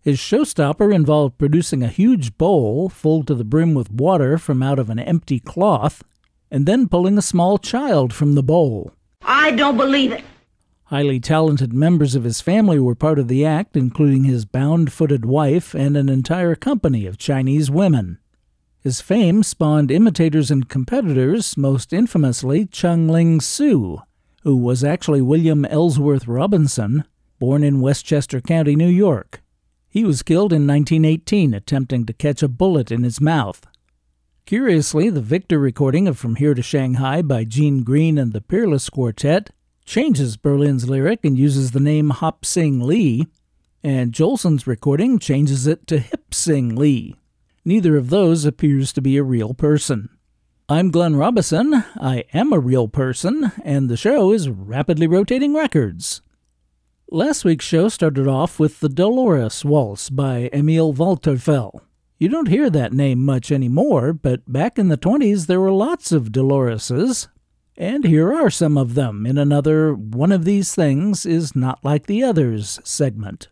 His 0.00 0.18
showstopper 0.18 0.94
involved 0.94 1.36
producing 1.38 1.82
a 1.82 1.88
huge 1.88 2.38
bowl 2.38 2.88
full 2.88 3.24
to 3.24 3.34
the 3.34 3.44
brim 3.44 3.74
with 3.74 3.90
water 3.90 4.38
from 4.38 4.62
out 4.62 4.78
of 4.78 4.88
an 4.88 4.98
empty 4.98 5.40
cloth, 5.40 6.02
and 6.50 6.64
then 6.64 6.88
pulling 6.88 7.18
a 7.18 7.22
small 7.22 7.58
child 7.58 8.12
from 8.12 8.34
the 8.34 8.42
bowl. 8.42 8.92
I 9.22 9.50
don't 9.50 9.76
believe 9.76 10.12
it. 10.12 10.24
Highly 10.84 11.18
talented 11.18 11.72
members 11.72 12.14
of 12.14 12.22
his 12.22 12.40
family 12.40 12.78
were 12.78 12.94
part 12.94 13.18
of 13.18 13.26
the 13.26 13.44
act, 13.44 13.76
including 13.76 14.22
his 14.22 14.44
bound 14.44 14.92
footed 14.92 15.24
wife 15.24 15.74
and 15.74 15.96
an 15.96 16.08
entire 16.08 16.54
company 16.54 17.06
of 17.06 17.18
Chinese 17.18 17.68
women. 17.68 18.18
His 18.86 19.00
fame 19.00 19.42
spawned 19.42 19.90
imitators 19.90 20.48
and 20.48 20.68
competitors, 20.68 21.56
most 21.56 21.92
infamously 21.92 22.66
Chung 22.66 23.08
Ling 23.08 23.40
Soo, 23.40 24.02
who 24.44 24.56
was 24.56 24.84
actually 24.84 25.20
William 25.20 25.64
Ellsworth 25.64 26.28
Robinson, 26.28 27.02
born 27.40 27.64
in 27.64 27.80
Westchester 27.80 28.40
County, 28.40 28.76
New 28.76 28.86
York. 28.86 29.42
He 29.88 30.04
was 30.04 30.22
killed 30.22 30.52
in 30.52 30.68
1918 30.68 31.52
attempting 31.52 32.06
to 32.06 32.12
catch 32.12 32.44
a 32.44 32.48
bullet 32.48 32.92
in 32.92 33.02
his 33.02 33.20
mouth. 33.20 33.66
Curiously, 34.44 35.10
the 35.10 35.20
Victor 35.20 35.58
recording 35.58 36.06
of 36.06 36.16
From 36.16 36.36
Here 36.36 36.54
to 36.54 36.62
Shanghai 36.62 37.22
by 37.22 37.42
Gene 37.42 37.82
Green 37.82 38.16
and 38.16 38.32
the 38.32 38.40
Peerless 38.40 38.88
Quartet 38.88 39.50
changes 39.84 40.36
Berlin's 40.36 40.88
lyric 40.88 41.24
and 41.24 41.36
uses 41.36 41.72
the 41.72 41.80
name 41.80 42.10
Hop 42.10 42.44
Sing 42.44 42.78
Lee, 42.78 43.26
and 43.82 44.12
Jolson's 44.12 44.64
recording 44.64 45.18
changes 45.18 45.66
it 45.66 45.88
to 45.88 45.98
Hip 45.98 46.32
Sing 46.32 46.76
Lee. 46.76 47.16
Neither 47.66 47.96
of 47.96 48.10
those 48.10 48.44
appears 48.44 48.92
to 48.92 49.02
be 49.02 49.16
a 49.16 49.24
real 49.24 49.52
person. 49.52 50.08
I'm 50.68 50.92
Glenn 50.92 51.16
Robison, 51.16 51.74
I 52.00 52.22
am 52.32 52.52
a 52.52 52.60
real 52.60 52.86
person, 52.86 53.50
and 53.64 53.88
the 53.88 53.96
show 53.96 54.30
is 54.30 54.48
Rapidly 54.48 55.08
Rotating 55.08 55.52
Records. 55.52 56.22
Last 57.10 57.44
week's 57.44 57.64
show 57.64 57.88
started 57.88 58.28
off 58.28 58.60
with 58.60 58.78
the 58.78 58.88
Dolores 58.88 59.64
Waltz 59.64 60.10
by 60.10 60.48
Emil 60.52 60.94
Waldteufel. 60.94 61.80
You 62.20 62.28
don't 62.28 62.46
hear 62.46 62.70
that 62.70 62.92
name 62.92 63.24
much 63.24 63.50
anymore, 63.50 64.12
but 64.12 64.42
back 64.46 64.78
in 64.78 64.86
the 64.86 64.96
20s 64.96 65.48
there 65.48 65.60
were 65.60 65.72
lots 65.72 66.12
of 66.12 66.30
Doloreses. 66.30 67.26
And 67.76 68.04
here 68.04 68.32
are 68.32 68.48
some 68.48 68.78
of 68.78 68.94
them 68.94 69.26
in 69.26 69.36
another 69.38 69.92
One 69.92 70.30
of 70.30 70.44
These 70.44 70.72
Things 70.72 71.26
is 71.26 71.56
Not 71.56 71.84
Like 71.84 72.06
the 72.06 72.22
Others 72.22 72.78
segment. 72.84 73.48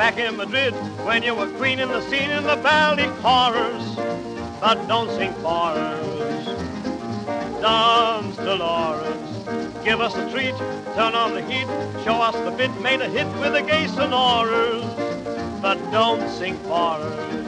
Back 0.00 0.16
in 0.16 0.34
Madrid 0.34 0.72
when 1.04 1.22
you 1.22 1.34
were 1.34 1.46
queen 1.58 1.78
in 1.78 1.86
the 1.90 2.00
scene 2.08 2.30
in 2.30 2.42
the 2.44 2.56
ballet 2.56 3.10
chorus. 3.20 3.84
But 4.58 4.88
don't 4.88 5.10
sing 5.10 5.34
us. 5.44 6.46
Dance, 7.60 8.36
Dolores, 8.36 9.84
give 9.84 10.00
us 10.00 10.16
a 10.16 10.24
treat, 10.30 10.56
turn 10.96 11.14
on 11.14 11.34
the 11.34 11.42
heat, 11.42 11.66
show 12.02 12.14
us 12.14 12.34
the 12.46 12.50
bit, 12.50 12.70
made 12.80 13.02
a 13.02 13.10
hit 13.10 13.26
with 13.40 13.52
the 13.52 13.60
gay 13.60 13.84
sonoras. 13.88 14.88
But 15.60 15.78
don't 15.90 16.26
sing 16.30 16.56
us. 16.70 17.46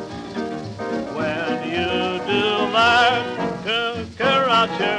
When 1.16 1.56
you 1.74 1.88
do 2.34 2.44
that, 2.76 3.64
cucaracha, 3.64 4.92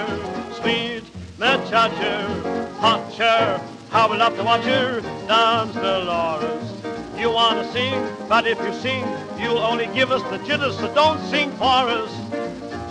sweet 0.59 1.03
muchacha, 1.37 2.73
hot 2.79 3.13
chair, 3.13 3.61
how 3.91 4.09
we 4.09 4.17
love 4.17 4.35
to 4.37 4.43
watch 4.43 4.63
her 4.63 5.01
dance, 5.27 5.75
Dolores. 5.75 6.62
You 7.17 7.29
want 7.31 7.59
to 7.59 7.71
sing, 7.71 7.93
but 8.27 8.45
if 8.47 8.59
you 8.59 8.73
sing, 8.73 9.05
you'll 9.37 9.59
only 9.59 9.87
give 9.87 10.11
us 10.11 10.23
the 10.31 10.37
jitters, 10.45 10.77
so 10.77 10.93
don't 10.93 11.19
sing 11.29 11.51
for 11.51 11.63
us. 11.65 12.11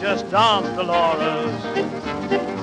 Just 0.00 0.30
dance, 0.30 0.68
Dolores. 0.76 2.61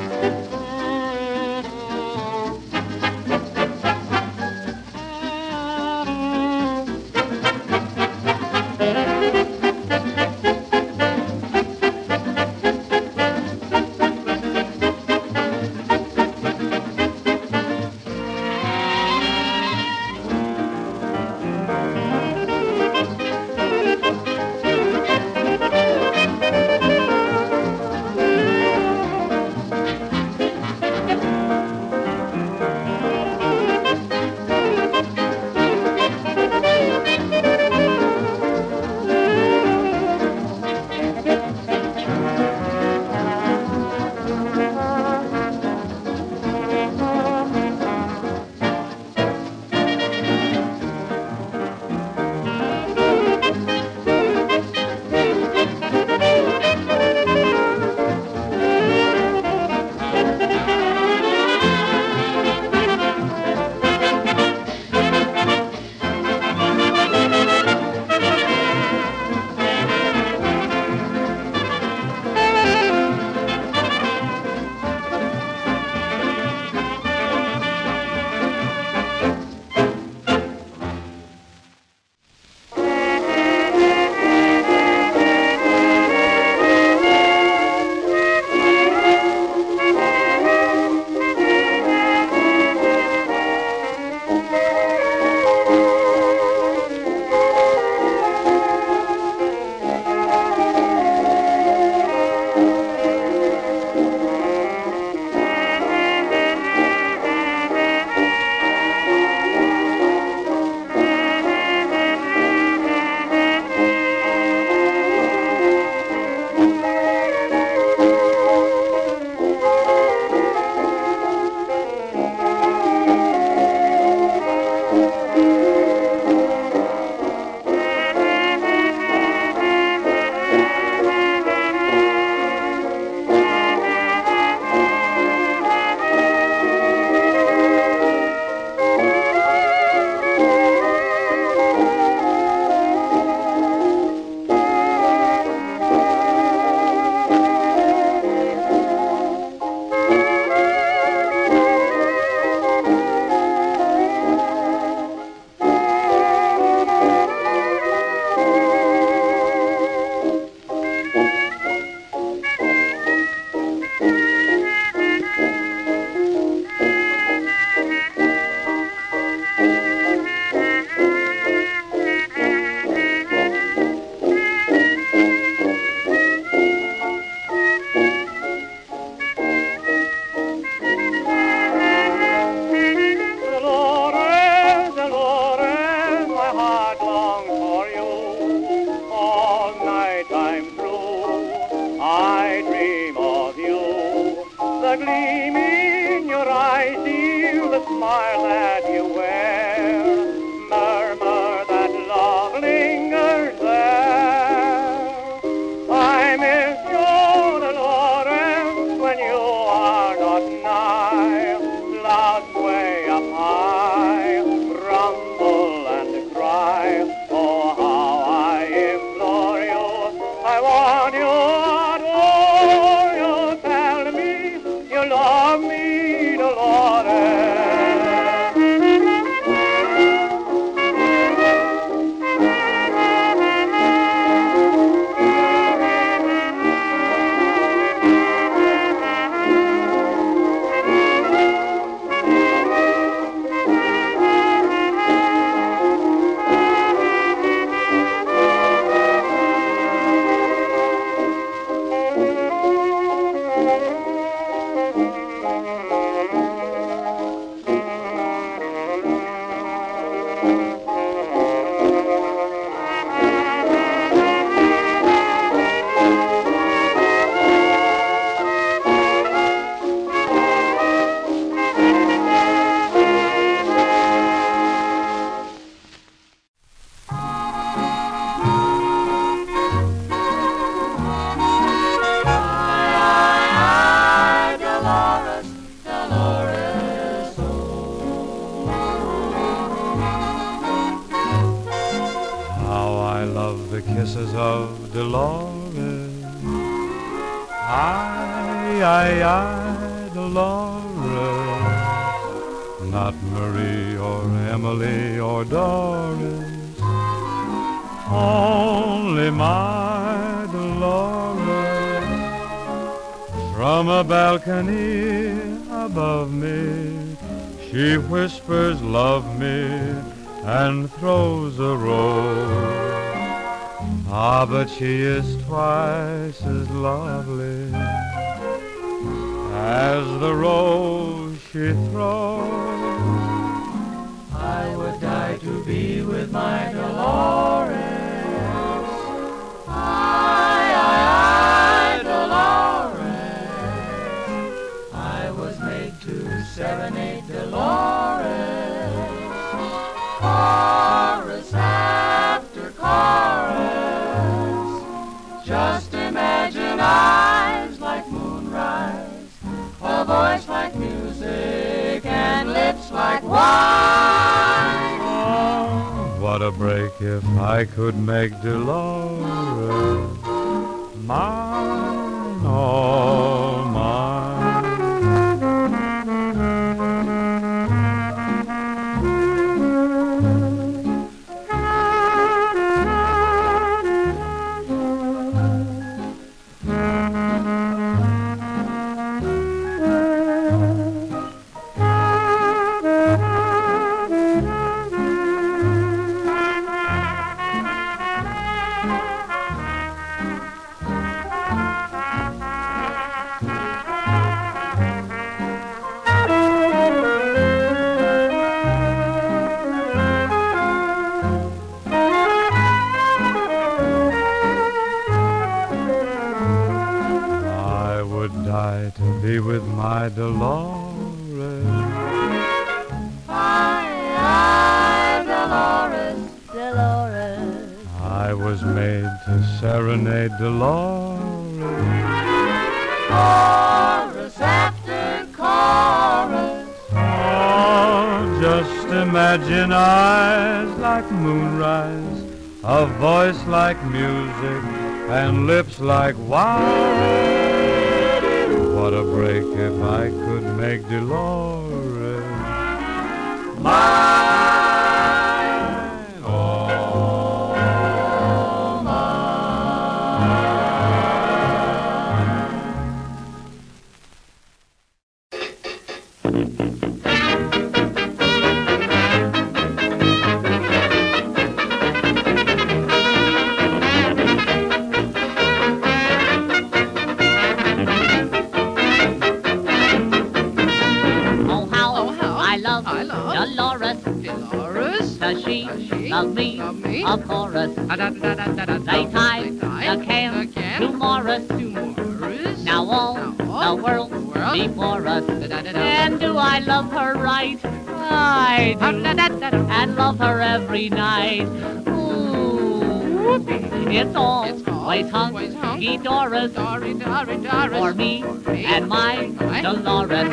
And 499.06 499.96
love 499.96 500.20
her 500.20 500.42
every 500.42 500.90
night. 500.90 501.48
Ooh, 501.88 503.44
it's 503.90 504.16
always 504.16 505.10
hunky 505.12 505.98
Doris 505.98 506.54
for 506.54 507.94
me 507.94 508.24
and 508.48 508.88
my 508.88 509.32
Dolores. 509.62 510.30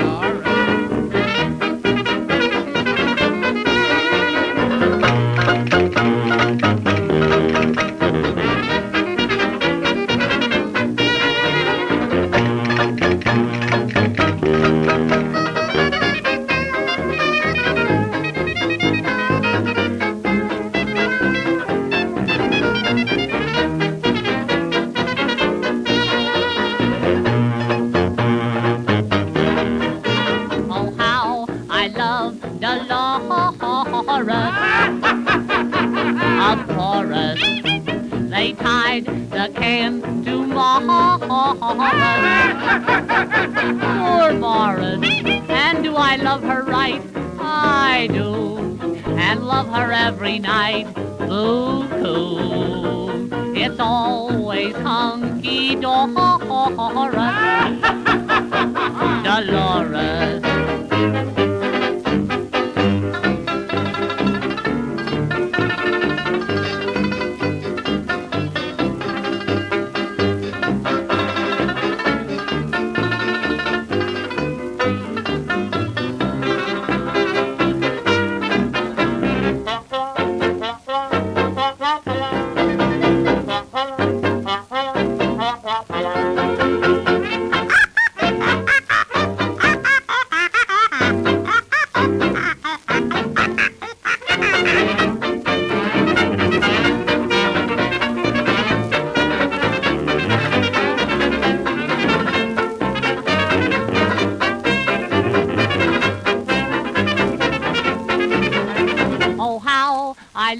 Oh, 6.38 6.82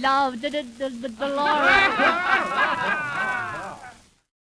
love 0.01 0.40
the, 0.40 0.51
the, 0.51 0.88
the, 0.88 1.09
Dolores. 1.09 1.92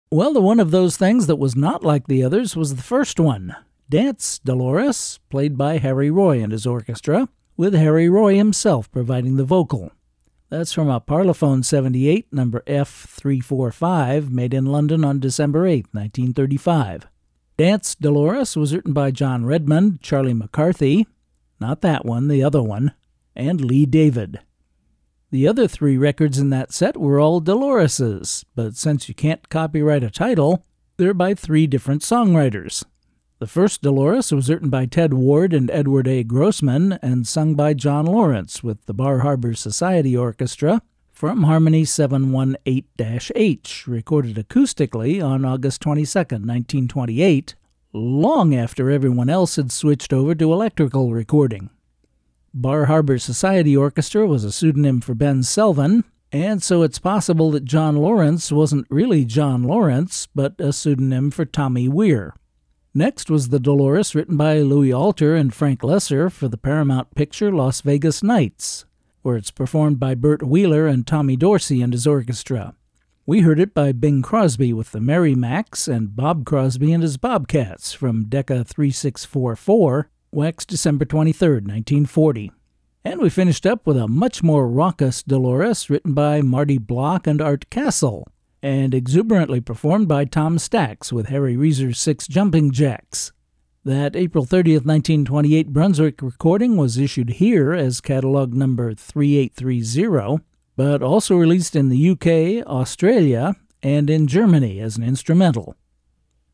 Well, 0.09 0.31
the 0.31 0.39
one 0.39 0.61
of 0.61 0.71
those 0.71 0.95
things 0.95 1.27
that 1.27 1.35
was 1.35 1.53
not 1.53 1.83
like 1.83 2.07
the 2.07 2.23
others 2.23 2.55
was 2.55 2.75
the 2.75 2.81
first 2.81 3.19
one 3.19 3.57
Dance 3.89 4.39
Dolores, 4.39 5.19
played 5.29 5.57
by 5.57 5.79
Harry 5.79 6.09
Roy 6.09 6.41
and 6.41 6.53
his 6.53 6.65
orchestra, 6.65 7.27
with 7.57 7.73
Harry 7.73 8.07
Roy 8.07 8.35
himself 8.35 8.89
providing 8.89 9.35
the 9.35 9.43
vocal. 9.43 9.91
That's 10.49 10.71
from 10.71 10.87
a 10.87 11.01
Parlophone 11.01 11.65
78, 11.65 12.31
number 12.31 12.63
F345, 12.67 14.29
made 14.29 14.53
in 14.53 14.65
London 14.65 15.03
on 15.03 15.19
December 15.19 15.67
8, 15.67 15.87
1935. 15.91 17.07
Dance 17.57 17.95
Dolores 17.95 18.55
was 18.55 18.73
written 18.73 18.93
by 18.93 19.11
John 19.11 19.45
Redmond, 19.45 20.01
Charlie 20.01 20.33
McCarthy, 20.33 21.05
not 21.59 21.81
that 21.81 22.05
one, 22.05 22.29
the 22.29 22.43
other 22.43 22.63
one, 22.63 22.93
and 23.35 23.59
Lee 23.59 23.85
David. 23.85 24.39
The 25.29 25.45
other 25.45 25.67
three 25.67 25.97
records 25.97 26.39
in 26.39 26.51
that 26.51 26.71
set 26.71 26.95
were 26.95 27.19
all 27.19 27.41
Dolores's, 27.41 28.45
but 28.55 28.77
since 28.77 29.09
you 29.09 29.15
can't 29.15 29.49
copyright 29.49 30.03
a 30.03 30.09
title, 30.09 30.65
they're 30.95 31.13
by 31.13 31.33
three 31.33 31.67
different 31.67 32.01
songwriters. 32.01 32.85
The 33.39 33.47
first 33.47 33.81
Dolores 33.81 34.31
was 34.31 34.49
written 34.49 34.69
by 34.69 34.85
Ted 34.85 35.13
Ward 35.13 35.53
and 35.53 35.69
Edward 35.69 36.07
A. 36.07 36.23
Grossman 36.23 36.93
and 37.01 37.27
sung 37.27 37.55
by 37.55 37.73
John 37.73 38.05
Lawrence 38.05 38.63
with 38.63 38.85
the 38.85 38.93
Bar 38.93 39.19
Harbor 39.19 39.53
Society 39.53 40.15
Orchestra 40.15 40.81
from 41.11 41.43
Harmony 41.43 41.83
718 41.83 42.85
H, 43.35 43.85
recorded 43.85 44.37
acoustically 44.37 45.21
on 45.21 45.43
August 45.43 45.81
22, 45.81 46.19
1928, 46.19 47.55
long 47.91 48.55
after 48.55 48.89
everyone 48.89 49.29
else 49.29 49.57
had 49.57 49.73
switched 49.73 50.13
over 50.13 50.33
to 50.33 50.53
electrical 50.53 51.11
recording. 51.11 51.69
Bar 52.59 52.85
Harbor 52.85 53.19
Society 53.19 53.77
Orchestra 53.77 54.25
was 54.25 54.43
a 54.43 54.51
pseudonym 54.51 54.99
for 54.99 55.13
Ben 55.13 55.41
Selvin, 55.41 56.03
and 56.31 56.63
so 56.63 56.81
it's 56.81 56.97
possible 56.97 57.51
that 57.51 57.65
John 57.65 57.97
Lawrence 57.97 58.51
wasn't 58.51 58.87
really 58.89 59.25
John 59.25 59.61
Lawrence, 59.61 60.27
but 60.33 60.59
a 60.59 60.73
pseudonym 60.73 61.29
for 61.29 61.45
Tommy 61.45 61.87
Weir. 61.87 62.33
Next 62.95 63.29
was 63.29 63.49
the 63.49 63.59
Dolores 63.59 64.15
written 64.15 64.37
by 64.37 64.61
Louis 64.61 64.91
Alter 64.91 65.35
and 65.35 65.53
Frank 65.53 65.81
Loesser 65.81 66.31
for 66.31 66.47
the 66.47 66.57
Paramount 66.57 67.13
picture 67.13 67.51
Las 67.51 67.81
Vegas 67.81 68.23
Nights, 68.23 68.85
where 69.21 69.37
it's 69.37 69.51
performed 69.51 69.99
by 69.99 70.15
Bert 70.15 70.41
Wheeler 70.41 70.87
and 70.87 71.05
Tommy 71.05 71.35
Dorsey 71.35 71.83
and 71.83 71.93
his 71.93 72.07
orchestra. 72.07 72.73
We 73.27 73.41
heard 73.41 73.59
it 73.59 73.75
by 73.75 73.91
Bing 73.91 74.23
Crosby 74.23 74.73
with 74.73 74.93
the 74.93 74.99
Merry 74.99 75.35
Macs 75.35 75.87
and 75.87 76.15
Bob 76.15 76.43
Crosby 76.43 76.91
and 76.91 77.03
his 77.03 77.17
Bobcats 77.17 77.93
from 77.93 78.25
Decca 78.25 78.63
3644, 78.63 80.09
waxed 80.31 80.69
December 80.69 81.05
23, 81.05 81.47
1940. 81.49 82.51
And 83.03 83.21
we 83.21 83.29
finished 83.29 83.65
up 83.65 83.87
with 83.87 83.97
a 83.97 84.07
much 84.07 84.43
more 84.43 84.67
raucous 84.67 85.23
Dolores 85.23 85.89
written 85.89 86.13
by 86.13 86.41
Marty 86.41 86.77
Block 86.77 87.25
and 87.25 87.41
Art 87.41 87.69
Castle, 87.69 88.27
and 88.61 88.93
exuberantly 88.93 89.61
performed 89.61 90.07
by 90.07 90.25
Tom 90.25 90.59
Stacks 90.59 91.13
with 91.13 91.27
Harry 91.27 91.55
Reser's 91.55 91.99
Six 91.99 92.27
Jumping 92.27 92.71
Jacks. 92.71 93.31
That 93.85 94.17
April 94.17 94.45
30th, 94.45 94.85
1928 94.85 95.69
Brunswick 95.69 96.21
recording 96.21 96.75
was 96.75 96.97
issued 96.97 97.29
here 97.29 97.73
as 97.73 98.01
catalog 98.01 98.53
number 98.53 98.93
3830, 98.93 100.43
but 100.75 101.01
also 101.01 101.37
released 101.37 101.73
in 101.73 101.87
the 101.87 102.09
UK, 102.09 102.67
Australia, 102.67 103.55
and 103.81 104.09
in 104.09 104.27
Germany 104.27 104.81
as 104.81 104.97
an 104.97 105.03
instrumental. 105.03 105.75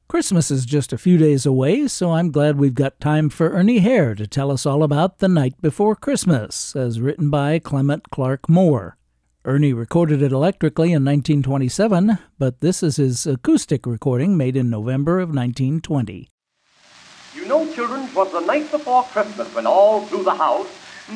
Christmas 0.08 0.52
is 0.52 0.66
just 0.66 0.94
a 0.94 0.98
few 0.98 1.18
days 1.18 1.46
away, 1.46 1.88
so 1.88 2.12
I'm 2.12 2.30
glad 2.30 2.58
we've 2.58 2.76
got 2.76 3.00
time 3.00 3.30
for 3.30 3.50
Ernie 3.50 3.80
Hare 3.80 4.14
to 4.16 4.28
tell 4.28 4.52
us 4.52 4.66
all 4.66 4.84
about 4.84 5.20
The 5.20 5.28
Night 5.28 5.60
Before 5.62 5.96
Christmas, 5.96 6.76
as 6.76 7.02
written 7.02 7.30
by 7.30 7.58
Clement 7.58 8.12
Clarke 8.12 8.48
Moore. 8.48 8.98
Ernie 9.46 9.74
recorded 9.74 10.22
it 10.22 10.32
electrically 10.32 10.90
in 10.90 11.04
1927, 11.04 12.20
but 12.38 12.62
this 12.62 12.84
is 12.84 12.98
his 12.98 13.26
acoustic 13.26 13.86
recording 13.86 14.38
made 14.38 14.56
in 14.56 14.70
November 14.70 15.20
of 15.20 15.30
1920. 15.30 16.30
You 17.36 17.46
know, 17.48 17.66
children, 17.74 18.08
'twas 18.08 18.32
the 18.32 18.42
night 18.42 18.70
before 18.72 19.04
Christmas 19.04 19.54
when 19.56 19.66
all 19.66 20.02
through 20.02 20.24
the 20.24 20.36
house 20.36 20.68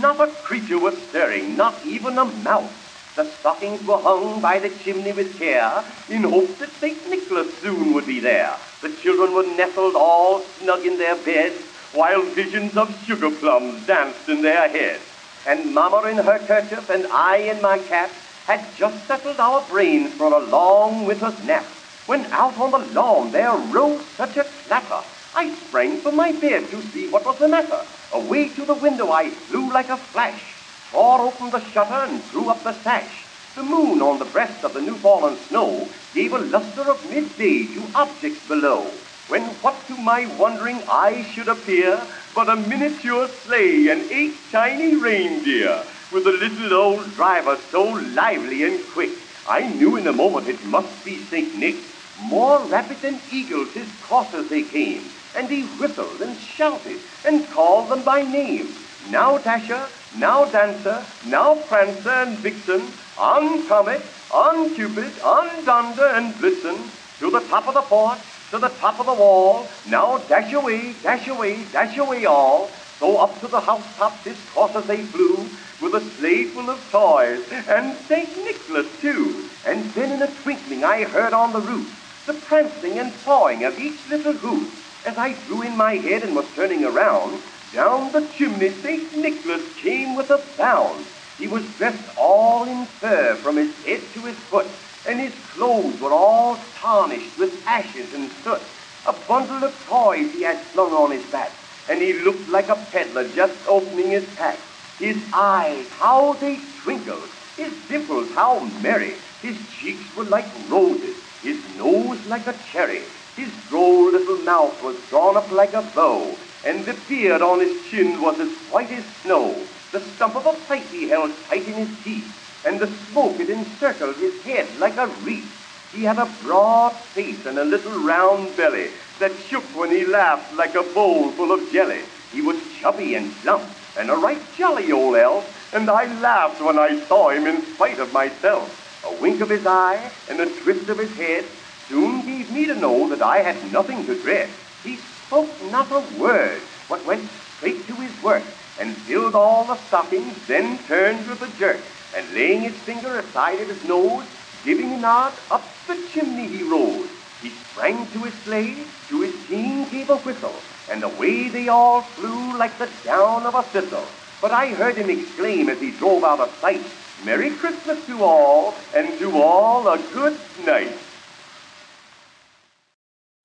not 0.02 0.20
a 0.20 0.28
creature 0.44 0.80
was 0.80 0.98
stirring, 0.98 1.56
not 1.56 1.76
even 1.86 2.18
a 2.18 2.26
mouse. 2.26 2.87
The 3.18 3.32
stockings 3.39 3.82
were 3.82 3.97
hung 3.97 4.41
by 4.41 4.59
the 4.59 4.70
chimney 4.70 5.11
with 5.11 5.39
care, 5.39 5.84
in 6.07 6.22
hope 6.22 6.55
that 6.59 6.70
St. 6.80 7.09
Nicholas 7.09 7.51
soon 7.63 7.95
would 7.95 8.05
be 8.05 8.20
there. 8.20 8.55
The 8.84 8.89
children 9.01 9.34
were 9.34 9.55
nestled 9.57 9.95
all 9.95 10.45
snug 10.59 10.86
in 10.86 10.99
their 10.99 11.15
beds, 11.15 11.55
while 11.93 12.22
visions 12.22 12.78
of 12.78 12.93
sugar 13.07 13.32
plums 13.32 13.88
danced 13.88 14.30
in 14.30 14.43
their 14.43 14.70
heads. 14.70 15.01
And 15.47 15.74
Mama 15.74 16.07
in 16.07 16.18
her 16.18 16.38
kerchief 16.45 16.91
and 16.91 17.07
I 17.07 17.38
in 17.38 17.59
my 17.59 17.80
cap 17.80 18.11
had 18.45 18.63
just 18.78 19.07
settled 19.07 19.39
our 19.39 19.68
brains 19.68 20.13
for 20.13 20.32
a 20.32 20.45
long 20.45 21.07
winter's 21.07 21.43
nap, 21.43 21.65
when 22.05 22.24
out 22.28 22.55
on 22.59 22.70
the 22.70 22.93
lawn 22.93 23.32
there 23.32 23.55
rose 23.55 24.05
such 24.15 24.38
a 24.38 24.45
clatter. 24.68 25.01
I 25.34 25.55
sprang 25.55 26.01
from 26.01 26.18
my 26.18 26.34
bed 26.34 26.70
to 26.70 26.84
see 26.91 27.07
what 27.07 27.26
was 27.26 27.39
the 27.39 27.47
matter. 27.47 27.82
Away 28.13 28.49
to 28.49 28.63
the 28.63 28.76
window 28.76 29.11
I 29.11 29.32
flew 29.32 29.74
like 29.74 29.89
a 29.89 29.97
flash, 29.97 30.57
tore 30.92 31.22
open 31.22 31.50
the 31.52 31.72
shutter 31.72 32.04
and 32.04 32.24
threw 32.30 32.50
up 32.50 32.64
the 32.64 32.82
sash. 32.84 33.28
The 33.56 33.64
moon 33.64 34.02
on 34.02 34.20
the 34.20 34.26
breast 34.26 34.64
of 34.64 34.74
the 34.74 34.82
new 34.82 35.00
fallen 35.00 35.38
snow 35.48 35.92
gave 36.14 36.32
a 36.32 36.38
luster 36.38 36.90
of 36.90 37.10
midday 37.10 37.74
to 37.74 37.92
objects 37.96 38.44
below. 38.48 39.00
when 39.28 39.44
what 39.62 39.86
to 39.88 39.98
my 39.98 40.26
wondering 40.26 40.84
eyes 40.88 41.26
should 41.34 41.50
appear 41.50 42.08
but 42.34 42.50
a 42.50 42.56
miniature 42.56 43.28
sleigh 43.44 43.88
and 43.90 44.12
eight 44.12 44.50
tiny 44.52 44.96
reindeer, 44.96 45.86
with 46.12 46.26
a 46.26 46.32
little 46.32 46.74
old 46.74 47.14
driver 47.14 47.58
so 47.70 47.84
lively 47.84 48.64
and 48.64 48.90
quick. 48.94 49.12
I 49.46 49.68
knew 49.68 49.98
in 49.98 50.08
a 50.08 50.14
moment 50.14 50.48
it 50.48 50.64
must 50.64 51.04
be 51.04 51.28
St. 51.30 51.56
Nick. 51.56 51.76
More 52.18 52.66
rapid 52.66 53.02
than 53.02 53.22
eagles 53.30 53.74
his 53.74 53.90
coursers 54.02 54.50
they 54.50 54.64
came, 54.64 55.14
and 55.36 55.52
he 55.52 55.62
whistled 55.62 56.22
and 56.22 56.40
shouted 56.40 57.02
and 57.24 57.52
called 57.52 57.92
them 57.92 58.04
by 58.04 58.24
name. 58.24 58.88
Now 59.08 59.38
Dasher, 59.38 59.90
now 60.20 60.45
Dancer, 60.45 61.03
now 61.26 61.55
Prancer 61.55 62.09
and 62.09 62.38
Vixen, 62.38 62.82
on 63.18 63.68
Comet, 63.68 64.01
on 64.32 64.74
Cupid, 64.76 65.11
on 65.22 65.65
Donder 65.65 66.07
and 66.07 66.34
Blitzen, 66.36 66.78
to 67.20 67.32
the 67.32 67.39
top 67.41 67.68
of 67.68 67.74
the 67.74 67.82
porch, 67.82 68.20
to 68.51 68.59
the 68.59 68.70
top 68.70 68.99
of 68.99 69.05
the 69.05 69.13
wall. 69.13 69.68
Now 69.89 70.18
dash 70.30 70.53
away, 70.53 70.93
dash 71.03 71.28
away, 71.28 71.65
dash 71.72 71.97
away 71.97 72.26
all. 72.26 72.70
So 72.99 73.18
up 73.18 73.39
to 73.41 73.47
the 73.47 73.59
housetops 73.59 74.24
his 74.24 74.38
coursers 74.53 74.86
they 74.86 75.03
flew, 75.03 75.49
with 75.82 75.93
a 75.93 76.01
sleigh 76.01 76.45
full 76.45 76.70
of 76.70 76.80
toys, 76.91 77.45
and 77.68 77.95
St. 78.07 78.30
Nicholas 78.43 78.88
too. 78.99 79.49
And 79.65 79.84
then 79.91 80.11
in 80.11 80.22
a 80.22 80.32
twinkling 80.41 80.84
I 80.84 81.03
heard 81.03 81.34
on 81.34 81.53
the 81.53 81.61
roof 81.61 81.93
the 82.26 82.34
prancing 82.34 82.99
and 82.99 83.13
pawing 83.24 83.63
of 83.63 83.80
each 83.80 84.09
little 84.09 84.34
hoof. 84.34 85.05
As 85.05 85.18
I 85.18 85.34
drew 85.45 85.61
in 85.61 85.78
my 85.78 85.93
head 85.95 86.24
and 86.24 86.36
was 86.36 86.45
turning 86.55 86.84
around, 86.84 87.41
down 87.74 88.11
the 88.11 88.28
chimney 88.38 88.82
St. 88.82 89.15
Nicholas 89.15 89.61
came 89.82 90.15
with 90.15 90.30
a 90.30 90.43
bound. 90.57 91.05
He 91.38 91.47
was 91.47 91.63
dressed 91.78 92.09
all 92.18 92.63
in 92.63 92.88
fur 92.99 93.38
from 93.43 93.57
his 93.57 93.76
head 93.86 94.01
to 94.13 94.22
his 94.22 94.38
foot, 94.49 94.68
and 95.05 95.20
his 95.20 95.34
clothes 95.53 95.99
were 96.01 96.13
all 96.13 96.57
tarnished 96.82 97.38
with 97.38 97.51
ashes 97.65 98.13
and 98.13 98.32
soot. 98.43 98.61
A 99.05 99.13
bundle 99.13 99.63
of 99.63 99.74
toys 99.86 100.32
he 100.34 100.43
had 100.43 100.65
slung 100.74 100.91
on 100.91 101.11
his 101.11 101.26
back, 101.32 101.51
and 101.89 102.01
he 102.01 102.13
looked 102.13 102.49
like 102.49 102.70
a 102.70 102.88
peddler 102.91 103.28
just 103.36 103.55
opening 103.68 104.11
his 104.11 104.26
pack. 104.36 104.59
His 104.99 105.18
eyes, 105.34 105.86
how 105.99 106.34
they 106.41 106.57
twinkled, 106.84 107.30
his 107.55 107.72
dimples, 107.88 108.30
how 108.36 108.59
merry, 108.82 109.15
his 109.41 109.57
cheeks 109.80 110.15
were 110.15 110.26
like 110.26 110.51
roses, 110.70 111.15
his 111.43 111.57
nose 111.76 112.20
like 112.26 112.47
a 112.47 112.59
cherry, 112.72 113.03
his 113.36 113.49
droll 113.70 114.11
little 114.11 114.38
mouth 114.38 114.82
was 114.82 114.97
drawn 115.09 115.38
up 115.38 115.51
like 115.51 115.74
a 115.74 115.84
bow, 115.84 116.36
and 116.64 116.86
the 116.86 116.93
beard 117.08 117.41
on 117.41 117.60
his 117.60 117.89
chin 117.89 118.22
was 118.22 118.39
as 118.39 118.49
white 118.70 118.91
as 118.91 119.05
snow. 119.24 119.68
The 119.91 119.99
stump 120.16 120.36
of 120.36 120.45
a 120.45 120.66
pipe 120.66 120.91
he 120.91 121.08
held 121.08 121.32
tight 121.49 121.68
in 121.68 121.88
his 121.88 122.03
teeth, 122.03 122.34
and 122.66 122.80
the 122.80 122.88
smoke 123.10 123.39
it 123.39 123.49
encircled 123.49 124.18
his 124.18 124.43
head 124.43 124.78
like 124.78 124.97
a 124.97 125.08
wreath. 125.08 125.51
He 125.91 126.03
had 126.03 126.20
a 126.20 126.26
broad 126.43 126.99
face 127.16 127.45
and 127.45 127.58
a 127.58 127.64
little 127.64 127.93
round 127.93 128.58
belly 128.58 128.91
that 129.20 129.39
shook 129.49 129.64
when 129.76 129.91
he 129.91 130.05
laughed 130.05 130.53
like 130.53 130.76
a 130.76 130.84
bowl 130.84 131.32
full 131.36 131.51
of 131.51 131.72
jelly. 131.72 132.03
He 132.32 132.41
was 132.41 132.58
chubby 132.82 133.16
and 133.16 133.41
plump 133.41 133.78
and 133.97 134.12
a 134.12 134.16
right 134.16 134.41
jolly 134.53 134.91
old 134.91 135.16
elf, 135.18 135.43
and 135.74 135.89
I 135.89 136.20
laughed 136.22 136.62
when 136.62 136.78
I 136.78 137.08
saw 137.08 137.32
him 137.32 137.47
in 137.47 137.74
spite 137.76 137.99
of 137.99 138.14
myself. 138.14 138.70
A 139.03 139.14
wink 139.14 139.41
of 139.41 139.49
his 139.49 139.66
eye 139.66 140.12
and 140.28 140.39
a 140.39 140.62
twist 140.62 140.89
of 140.89 140.99
his 140.99 141.16
head 141.18 141.49
soon 141.88 142.26
gave 142.26 142.51
me 142.51 142.68
to 142.68 142.76
know 142.76 143.10
that 143.10 143.22
I 143.22 143.41
had 143.41 143.72
nothing 143.72 144.05
to 144.05 144.22
dread. 144.22 144.53
He 144.84 144.99
spoke 145.28 145.62
not 145.72 145.92
a 145.92 146.00
word, 146.18 146.62
but 146.88 147.06
went 147.06 147.30
straight 147.58 147.86
to 147.88 147.96
his 147.96 148.14
work 148.24 148.44
and 148.80 148.96
filled 149.06 149.36
all 149.36 149.66
the 149.66 149.88
stockings, 149.88 150.38
then 150.48 150.80
turned 150.88 151.30
with 151.30 151.42
a 151.42 151.54
jerk 151.60 151.84
and 152.16 152.34
laying 152.34 152.62
his 152.62 152.82
finger 152.86 153.20
aside 153.20 153.60
of 153.60 153.70
his 153.70 153.84
nose, 153.84 154.26
giving 154.64 154.94
a 154.94 154.98
nod, 154.98 155.34
up 155.52 155.86
the 155.88 156.08
chimney 156.14 156.48
he 156.48 156.64
rose. 156.64 157.10
He 157.42 157.52
sprang 157.72 158.10
to 158.14 158.24
his 158.24 158.34
sleigh, 158.46 158.88
to 159.10 159.22
his 159.22 159.34
team 159.48 159.90
gave 159.90 160.10
a 160.10 160.16
whistle, 160.18 160.64
and 160.90 161.04
away 161.04 161.50
they 161.50 161.68
all 161.68 162.04
flew 162.16 162.58
like 162.58 162.80
the 162.80 162.90
down 163.04 163.46
of 163.46 163.56
a 163.56 163.64
thistle. 163.74 164.08
But 164.42 164.52
I 164.52 164.70
heard 164.70 164.98
him 164.98 165.10
exclaim 165.10 165.70
as 165.70 165.80
he 165.80 165.92
drove 165.92 166.24
out 166.24 166.40
of 166.40 166.60
sight, 166.62 166.86
Merry 167.24 167.52
Christmas 167.52 168.06
to 168.08 168.24
all, 168.24 168.76
and 168.96 169.20
to 169.20 169.42
all 169.42 169.88
a 169.88 169.98
good 170.14 170.40
night. 170.60 171.07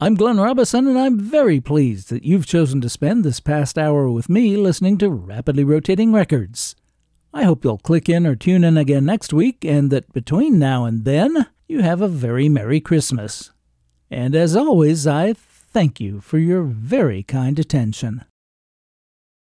I'm 0.03 0.17
Glenn 0.17 0.41
Robison, 0.41 0.89
and 0.89 0.99
I'm 0.99 1.17
very 1.17 1.61
pleased 1.61 2.11
that 2.11 2.25
you've 2.25 2.45
chosen 2.45 2.81
to 2.81 2.89
spend 2.89 3.23
this 3.23 3.39
past 3.39 3.79
hour 3.79 4.11
with 4.11 4.29
me 4.29 4.57
listening 4.57 4.99
to 4.99 5.09
Rapidly 5.09 5.63
Rotating 5.63 6.13
Records. 6.13 6.75
I 7.33 7.45
hope 7.45 7.63
you'll 7.63 7.79
click 7.79 8.09
in 8.09 8.27
or 8.27 8.35
tune 8.35 8.65
in 8.65 8.77
again 8.77 9.05
next 9.05 9.33
week, 9.33 9.65
and 9.65 9.93
that 9.93 10.13
between 10.13 10.59
now 10.59 10.87
and 10.87 11.05
then, 11.05 11.47
you 11.69 11.83
have 11.83 12.01
a 12.01 12.09
very 12.09 12.49
Merry 12.49 12.81
Christmas. 12.81 13.53
And 14.11 14.35
as 14.35 14.57
always, 14.57 15.07
I 15.07 15.35
thank 15.35 16.01
you 16.01 16.21
for 16.21 16.39
your 16.39 16.65
very 16.65 17.23
kind 17.23 17.57
attention. 17.61 18.25